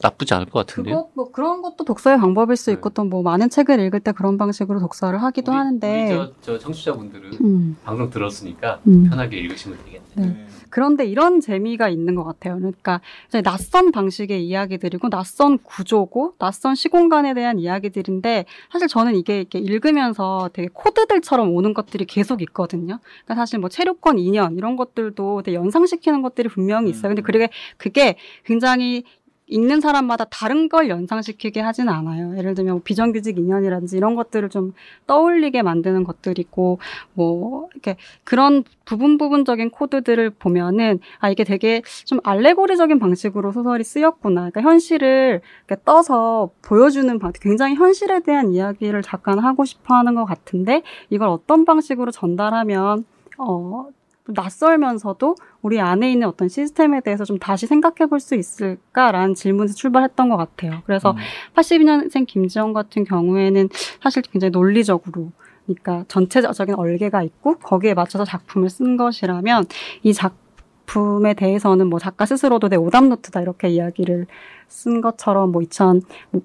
나쁘지 0.00 0.34
않을 0.34 0.46
것 0.46 0.66
같은데요. 0.66 0.94
그거, 0.94 1.10
뭐 1.14 1.30
그런 1.30 1.62
것도 1.62 1.84
독서의 1.84 2.18
방법일 2.18 2.56
수 2.56 2.66
네. 2.66 2.74
있고 2.74 2.90
또뭐 2.90 3.22
많은 3.22 3.50
책을 3.50 3.78
읽을 3.80 4.00
때 4.00 4.12
그런 4.12 4.38
방식으로 4.38 4.80
독서를 4.80 5.22
하기도 5.22 5.52
우리, 5.52 5.58
하는데 5.58 6.02
우리 6.04 6.16
저, 6.16 6.32
저 6.40 6.58
청취자분들은 6.58 7.32
음. 7.40 7.76
방송 7.84 8.10
들었으니까 8.10 8.80
음. 8.86 9.08
편하게 9.08 9.38
읽으시면 9.38 9.78
되겠네요. 9.78 10.02
네. 10.14 10.26
네. 10.26 10.46
그런데 10.70 11.06
이런 11.06 11.40
재미가 11.40 11.88
있는 11.88 12.14
것 12.14 12.24
같아요. 12.24 12.56
그러니까 12.56 13.00
낯선 13.42 13.90
방식의 13.90 14.44
이야기들이고 14.46 15.08
낯선 15.08 15.58
구조고 15.58 16.34
낯선 16.38 16.74
시공간에 16.74 17.34
대한 17.34 17.58
이야기들인데 17.58 18.44
사실 18.70 18.88
저는 18.88 19.14
이게 19.16 19.38
이렇게 19.38 19.58
읽으면서 19.58 20.50
되게 20.52 20.68
코드들처럼 20.72 21.54
오는 21.54 21.74
것들이 21.74 22.04
계속 22.04 22.42
있거든요. 22.42 22.98
그러니까 23.24 23.34
사실 23.34 23.58
뭐 23.58 23.68
체류권 23.68 24.18
인연 24.18 24.56
이런 24.56 24.76
것들도 24.76 25.42
되게 25.42 25.56
연상시키는 25.56 26.22
것들이 26.22 26.48
분명히 26.48 26.90
있어요. 26.90 27.08
근데 27.08 27.22
음. 27.22 27.24
그게 27.24 27.48
그게 27.76 28.16
굉장히 28.44 29.04
읽는 29.48 29.80
사람마다 29.80 30.24
다른 30.24 30.68
걸 30.68 30.88
연상시키게 30.88 31.60
하진 31.60 31.88
않아요. 31.88 32.36
예를 32.36 32.54
들면 32.54 32.74
뭐 32.74 32.82
비정규직 32.82 33.38
인연이라든지 33.38 33.96
이런 33.96 34.14
것들을 34.14 34.48
좀 34.50 34.74
떠올리게 35.06 35.62
만드는 35.62 36.04
것들이고 36.04 36.78
뭐 37.14 37.68
이렇게 37.72 37.96
그런 38.24 38.64
부분 38.84 39.18
부분적인 39.18 39.70
코드들을 39.70 40.30
보면은 40.30 41.00
아 41.18 41.30
이게 41.30 41.44
되게 41.44 41.82
좀 42.04 42.20
알레고리적인 42.24 42.98
방식으로 42.98 43.52
소설이 43.52 43.84
쓰였구나. 43.84 44.50
그러니까 44.50 44.62
현실을 44.62 45.40
이렇게 45.66 45.82
떠서 45.84 46.50
보여주는 46.62 47.18
방 47.18 47.32
굉장히 47.40 47.74
현실에 47.74 48.20
대한 48.20 48.52
이야기를 48.52 49.02
잠깐 49.02 49.38
하고 49.38 49.64
싶어 49.64 49.94
하는 49.94 50.14
것 50.14 50.24
같은데 50.24 50.82
이걸 51.10 51.28
어떤 51.28 51.64
방식으로 51.64 52.10
전달하면 52.10 53.04
어 53.38 53.86
낯설면서도 54.28 55.34
우리 55.62 55.80
안에 55.80 56.12
있는 56.12 56.28
어떤 56.28 56.48
시스템에 56.48 57.00
대해서 57.00 57.24
좀 57.24 57.38
다시 57.38 57.66
생각해 57.66 58.08
볼 58.08 58.20
수 58.20 58.34
있을까라는 58.34 59.34
질문에서 59.34 59.74
출발했던 59.74 60.28
것 60.28 60.36
같아요. 60.36 60.82
그래서 60.86 61.12
음. 61.12 61.16
82년생 61.54 62.26
김지영 62.26 62.72
같은 62.72 63.04
경우에는 63.04 63.68
사실 64.02 64.22
굉장히 64.22 64.50
논리적으로 64.50 65.30
그러니까 65.66 66.04
전체적인 66.08 66.74
얼개가 66.74 67.22
있고 67.22 67.58
거기에 67.58 67.94
맞춰서 67.94 68.24
작품을 68.24 68.70
쓴 68.70 68.96
것이라면 68.96 69.66
이 70.02 70.12
작품에 70.12 71.34
대해서는 71.34 71.86
뭐 71.88 71.98
작가 71.98 72.26
스스로도 72.26 72.68
내 72.68 72.76
오답 72.76 73.04
노트다 73.04 73.40
이렇게 73.40 73.68
이야기를 73.68 74.26
쓴 74.68 75.00
것처럼 75.00 75.52
뭐 75.52 75.62
2000, 75.62 76.02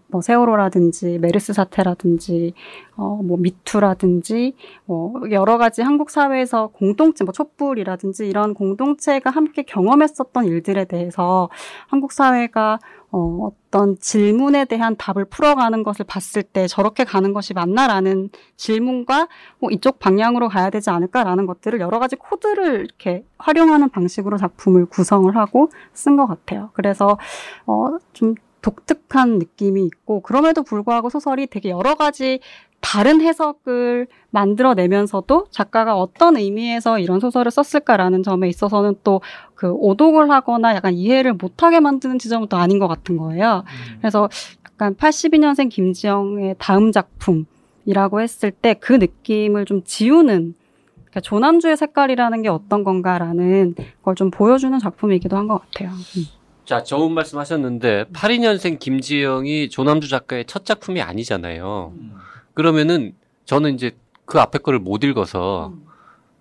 뭐 0.08 0.22
세월호라든지 0.22 1.20
메르스 1.20 1.54
사태라든지, 1.54 2.54
어, 2.96 3.20
뭐 3.24 3.38
미투라든지, 3.38 4.56
뭐 4.86 5.14
여러 5.32 5.58
가지 5.58 5.82
한국 5.82 6.10
사회에서 6.10 6.68
공동체, 6.68 7.24
뭐 7.24 7.32
촛불이라든지 7.32 8.28
이런 8.28 8.54
공동체가 8.54 9.30
함께 9.30 9.64
경험했었던 9.64 10.46
일들에 10.46 10.86
대해서 10.86 11.50
한국 11.88 12.12
사회가 12.12 12.80
어, 13.16 13.48
어떤 13.68 13.96
질문에 14.00 14.66
대한 14.66 14.96
답을 14.98 15.26
풀어가는 15.26 15.84
것을 15.84 16.04
봤을 16.04 16.42
때 16.42 16.68
저렇게 16.68 17.04
가는 17.04 17.32
것이 17.32 17.54
맞나라는 17.54 18.32
질문과 18.58 19.28
뭐 19.60 19.70
이쪽 19.70 20.00
방향으로 20.00 20.50
가야 20.50 20.72
되지 20.72 20.90
않을까라는 20.90 21.46
것들을 21.46 21.80
여러 21.80 22.00
가지 22.00 22.16
코드를 22.16 22.80
이렇게 22.80 23.24
활용하는 23.38 23.90
방식으로 23.90 24.38
작품을 24.38 24.88
구성을 24.88 25.34
하고 25.38 25.70
쓴 25.94 26.18
것 26.18 26.26
같아요. 26.26 26.72
그래서 26.74 27.20
어, 27.68 27.98
좀 28.14 28.34
독특한 28.64 29.38
느낌이 29.38 29.86
있고 29.86 30.22
그럼에도 30.22 30.64
불구하고 30.64 31.10
소설이 31.12 31.46
되게 31.48 31.70
여러 31.70 31.94
가지 31.96 32.40
다른 32.82 33.22
해석을 33.22 34.08
만들어내면서도 34.32 35.48
작가가 35.52 35.96
어떤 35.96 36.36
의미에서 36.38 37.00
이런 37.00 37.20
소설을 37.20 37.52
썼을까라는 37.52 38.24
점에 38.24 38.50
있어서는 38.50 38.96
또 39.04 39.22
그 39.56 39.72
오독을 39.72 40.30
하거나 40.30 40.76
약간 40.76 40.94
이해를 40.94 41.36
못하게 41.36 41.80
만드는 41.80 42.20
지점은 42.20 42.50
또 42.50 42.58
아닌 42.58 42.80
것 42.80 42.90
같은 42.90 43.16
거예요. 43.16 43.64
음. 43.66 43.98
그래서 44.00 44.28
약간 44.66 44.94
82년생 44.96 45.70
김지영의 45.70 46.56
다음 46.60 46.92
작품이라고 46.92 48.20
했을 48.20 48.52
때 48.52 48.74
그 48.74 48.92
느낌을 48.92 49.64
좀 49.64 49.82
지우는 49.86 50.54
그러니까 50.96 51.20
조남주의 51.22 51.78
색깔이라는 51.78 52.42
게 52.42 52.50
어떤 52.50 52.84
건가라는 52.84 53.76
걸 54.04 54.16
좀 54.16 54.30
보여주는 54.32 54.78
작품이기도 54.80 55.38
한 55.38 55.48
것 55.48 55.60
같아요. 55.62 55.92
음. 55.92 56.43
자, 56.66 56.82
좋은 56.84 57.12
말씀 57.12 57.40
하셨는데, 57.40 58.06
82년생 58.14 58.80
김지영이 58.80 59.70
조남주 59.70 60.08
작가의 60.08 60.46
첫 60.46 60.66
작품이 60.66 61.02
아니잖아요. 61.02 61.94
음. 61.96 62.16
그러면은, 62.54 63.14
저는 63.46 63.76
이제 63.76 63.92
그 64.26 64.40
앞에 64.40 64.60
거를 64.60 64.80
못 64.80 65.04
읽어서, 65.04 65.74
음. 65.74 65.86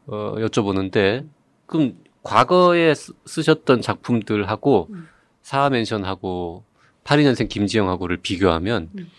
어, 0.07 0.35
여쭤보는데, 0.39 1.27
그럼 1.67 1.97
과거에 2.23 2.95
쓰 2.95 3.43
셨던 3.43 3.83
작품들하고, 3.83 4.89
음. 4.91 5.09
사하멘션하고, 5.43 6.63
82년생 7.03 7.49
김지영하고를 7.49 8.19
비교하면, 8.19 8.91
음. 8.97 9.11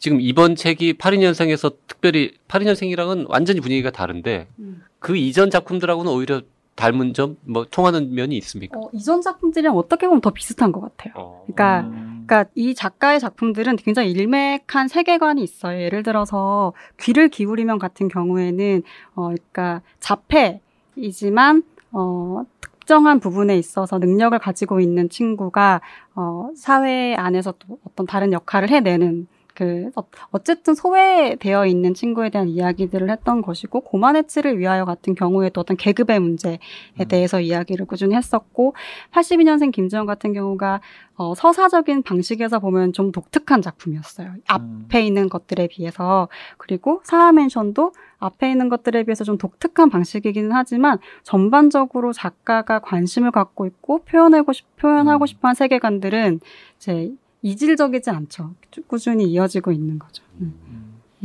지금 0.00 0.20
이번 0.20 0.56
책이 0.56 0.94
82년생에서 0.94 1.76
특별히, 1.86 2.32
82년생이랑은 2.48 3.26
완전히 3.28 3.60
분위기가 3.60 3.90
다른데, 3.90 4.48
음. 4.58 4.82
그 4.98 5.16
이전 5.16 5.50
작품들하고는 5.50 6.10
오히려 6.10 6.42
닮은 6.78 7.12
점, 7.12 7.36
뭐 7.44 7.66
통하는 7.68 8.14
면이 8.14 8.36
있습니까? 8.38 8.78
어, 8.78 8.88
이전 8.92 9.20
작품들이랑 9.20 9.76
어떻게 9.76 10.06
보면 10.06 10.20
더 10.20 10.30
비슷한 10.30 10.70
것 10.70 10.80
같아요. 10.80 11.12
어. 11.16 11.42
그러니까, 11.46 11.80
음. 11.88 12.24
그러니까 12.24 12.48
이 12.54 12.72
작가의 12.72 13.18
작품들은 13.18 13.74
굉장히 13.76 14.12
일맥한 14.12 14.86
세계관이 14.86 15.42
있어요. 15.42 15.80
예를 15.80 16.04
들어서 16.04 16.72
귀를 17.00 17.30
기울이면 17.30 17.80
같은 17.80 18.06
경우에는 18.06 18.84
어, 19.16 19.22
그러니까 19.24 19.82
자폐이지만 19.98 21.64
어, 21.90 22.44
특정한 22.60 23.18
부분에 23.18 23.58
있어서 23.58 23.98
능력을 23.98 24.38
가지고 24.38 24.78
있는 24.78 25.08
친구가 25.08 25.80
어, 26.14 26.50
사회 26.54 27.16
안에서 27.16 27.54
또 27.58 27.78
어떤 27.84 28.06
다른 28.06 28.32
역할을 28.32 28.70
해내는 28.70 29.26
그 29.58 29.90
어- 29.96 30.04
어쨌든 30.30 30.76
소외되어 30.76 31.66
있는 31.66 31.92
친구에 31.92 32.30
대한 32.30 32.48
이야기들을 32.48 33.10
했던 33.10 33.42
것이고 33.42 33.80
고만 33.80 34.14
해치를 34.14 34.56
위하여 34.56 34.84
같은 34.84 35.16
경우에도 35.16 35.60
어떤 35.60 35.76
계급의 35.76 36.20
문제에 36.20 36.60
음. 37.00 37.08
대해서 37.08 37.40
이야기를 37.40 37.86
꾸준히 37.86 38.14
했었고 38.14 38.74
82년생 39.10 39.72
김지영 39.72 40.06
같은 40.06 40.32
경우가 40.32 40.80
어, 41.16 41.34
서사적인 41.34 42.04
방식에서 42.04 42.60
보면 42.60 42.92
좀 42.92 43.10
독특한 43.10 43.60
작품이었어요. 43.60 44.28
음. 44.28 44.42
앞에 44.46 45.04
있는 45.04 45.28
것들에 45.28 45.66
비해서 45.66 46.28
그리고 46.56 47.00
사하멘션도 47.02 47.90
앞에 48.20 48.52
있는 48.52 48.68
것들에 48.68 49.02
비해서 49.02 49.24
좀 49.24 49.38
독특한 49.38 49.90
방식이기는 49.90 50.52
하지만 50.52 50.98
전반적으로 51.24 52.12
작가가 52.12 52.78
관심을 52.78 53.32
갖고 53.32 53.66
있고 53.66 54.04
표현하고 54.04 54.52
싶 54.52 54.76
표현하고 54.76 55.24
음. 55.24 55.26
싶어한 55.26 55.56
세계관들은 55.56 56.38
이제 56.76 57.12
이질적이지 57.42 58.10
않죠. 58.10 58.54
쭉 58.70 58.86
꾸준히 58.88 59.24
이어지고 59.24 59.72
있는 59.72 59.98
거죠. 59.98 60.22
음. 60.40 60.54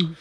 음. 0.01 0.15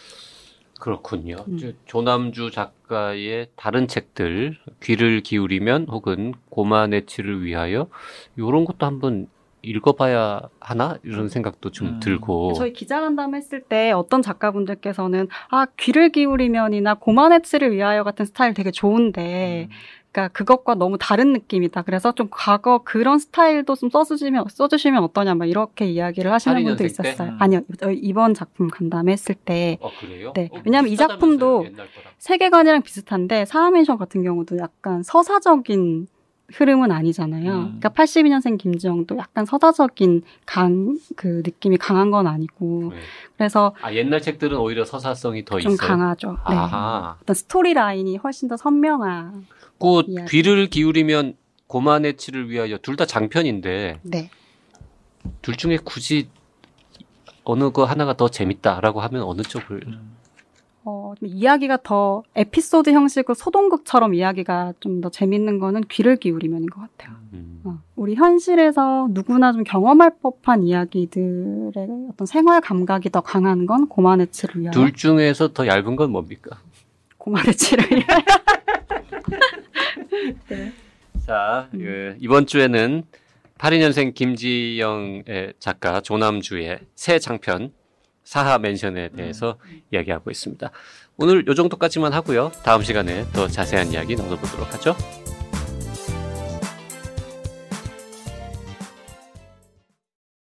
그렇군요. 0.81 1.37
음. 1.48 1.59
저- 1.59 1.72
조남주 1.87 2.50
작가의 2.50 3.48
다른 3.57 3.87
책들 3.87 4.57
귀를 4.83 5.20
기울이면 5.20 5.87
혹은 5.88 6.35
고만해치를 6.50 7.44
위하여 7.44 7.88
이런 8.37 8.64
것도 8.64 8.85
한번 8.87 9.28
읽어봐야 9.64 10.40
하나 10.59 10.98
이런 11.05 11.28
생각도 11.28 11.70
좀 11.70 11.87
음. 11.87 12.00
들고 12.00 12.55
저희 12.55 12.72
기자간담 12.72 13.37
했을 13.37 13.61
때 13.62 13.92
어떤 13.92 14.20
작가분들께서는 14.20 15.28
아 15.50 15.66
귀를 15.78 16.11
기울이면이나 16.11 16.94
고만해치를 16.94 17.70
위하여 17.72 18.02
같은 18.02 18.24
스타일 18.24 18.55
되게 18.55 18.72
좋은데 18.72 19.68
음. 19.70 19.74
그러니까 20.12 20.29
그것과 20.33 20.75
너무 20.75 20.98
다른 21.01 21.33
느낌이다. 21.33 21.83
그래서 21.83 22.12
좀 22.12 22.29
과거 22.31 22.83
그런 22.85 23.18
스타일도 23.18 23.75
좀 23.75 23.88
써주시면 23.88 24.44
써주시면 24.51 25.03
어떠냐 25.05 25.35
막 25.35 25.46
이렇게 25.48 25.87
이야기를 25.87 26.31
하시는 26.31 26.62
분도 26.62 26.75
82년생 26.75 26.79
때? 26.79 26.85
있었어요. 26.85 27.29
음. 27.31 27.37
아니요 27.40 27.61
이번 27.94 28.35
작품 28.35 28.68
간담했을 28.68 29.35
때어 29.35 29.79
그래요? 29.98 30.33
네. 30.37 30.51
어, 30.53 30.61
왜냐면 30.64 30.90
이 30.90 30.96
작품도. 30.96 31.66
세계관이랑 32.18 32.83
비슷한데 32.83 33.46
사하멘션 33.46 33.96
같은 33.96 34.22
경우도 34.22 34.59
약간 34.59 35.03
서사적인 35.03 36.07
흐름은 36.52 36.90
아니잖아요. 36.92 37.50
음. 37.52 37.64
그러니까 37.81 37.88
82년생 37.90 38.59
김지영도 38.59 39.16
약간 39.16 39.46
서사적인 39.46 40.22
강 40.46 40.98
그 41.16 41.42
느낌이 41.44 41.78
강한 41.78 42.11
건 42.11 42.26
아니고 42.26 42.90
네. 42.92 43.00
그래서 43.37 43.74
아 43.81 43.92
옛날 43.94 44.20
책들은 44.20 44.59
오히려 44.59 44.85
서사성이 44.85 45.44
더 45.44 45.59
좀 45.61 45.72
있어요. 45.72 45.88
강하죠. 45.88 46.33
네. 46.48 46.55
아하. 46.57 47.16
어떤 47.22 47.35
스토리 47.35 47.72
라인이 47.74 48.16
훨씬 48.18 48.48
더 48.48 48.57
선명한. 48.57 49.46
그 49.78 50.02
이야기. 50.07 50.31
귀를 50.31 50.68
기울이면 50.68 51.37
고만해치를 51.68 52.50
위하여 52.50 52.76
둘 52.78 52.96
다 52.96 53.07
장편인데 53.07 54.00
네. 54.02 54.31
둘 55.40 55.57
중에 55.57 55.78
굳이 55.83 56.28
어느 57.44 57.70
거 57.70 57.85
하나가 57.85 58.14
더 58.14 58.28
재밌다라고 58.28 59.00
하면 59.00 59.22
어느 59.22 59.42
쪽을 59.42 59.83
음. 59.87 60.16
어, 60.85 61.14
좀 61.18 61.29
이야기가 61.29 61.79
더 61.83 62.23
에피소드 62.35 62.90
형식으로 62.90 63.35
소동극처럼 63.35 64.14
이야기가 64.14 64.75
좀 64.81 65.01
더 65.01 65.09
재밌는 65.11 65.59
거는 65.59 65.83
귀를 65.88 66.16
기울이면인 66.16 66.68
것 66.68 66.81
같아요. 66.81 67.16
음. 67.33 67.61
어, 67.64 67.79
우리 67.97 68.14
현실에서 68.14 69.09
누구나 69.11 69.53
좀 69.53 69.64
경험할 69.64 70.12
법한 70.23 70.62
이야기들의 70.64 71.73
어떤 72.11 72.27
생활 72.27 72.61
감각이 72.61 73.11
더 73.11 73.21
강한 73.21 73.66
건 73.66 73.88
고만해치를 73.88 74.61
위하여. 74.61 74.73
둘 74.73 74.92
중에서 74.92 75.53
더 75.53 75.66
얇은 75.66 75.97
건 75.97 76.11
뭡니까? 76.11 76.59
고만해치를 77.18 77.85
위하여. 77.90 78.23
네. 80.49 80.73
자, 81.27 81.68
음. 81.75 81.79
그 81.79 82.16
이번 82.21 82.47
주에는 82.47 83.03
82년생 83.59 84.14
김지영의 84.14 85.55
작가 85.59 86.01
조남주의 86.01 86.79
새 86.95 87.18
장편 87.18 87.73
사하 88.24 88.58
맨션에 88.58 89.11
대해서 89.11 89.58
이야기하고 89.92 90.30
있습니다. 90.30 90.70
오늘 91.16 91.46
요 91.46 91.54
정도까지만 91.54 92.12
하고요. 92.12 92.52
다음 92.64 92.82
시간에 92.82 93.24
더 93.32 93.48
자세한 93.48 93.92
이야기 93.92 94.16
나눠보도록 94.16 94.72
하죠. 94.74 94.96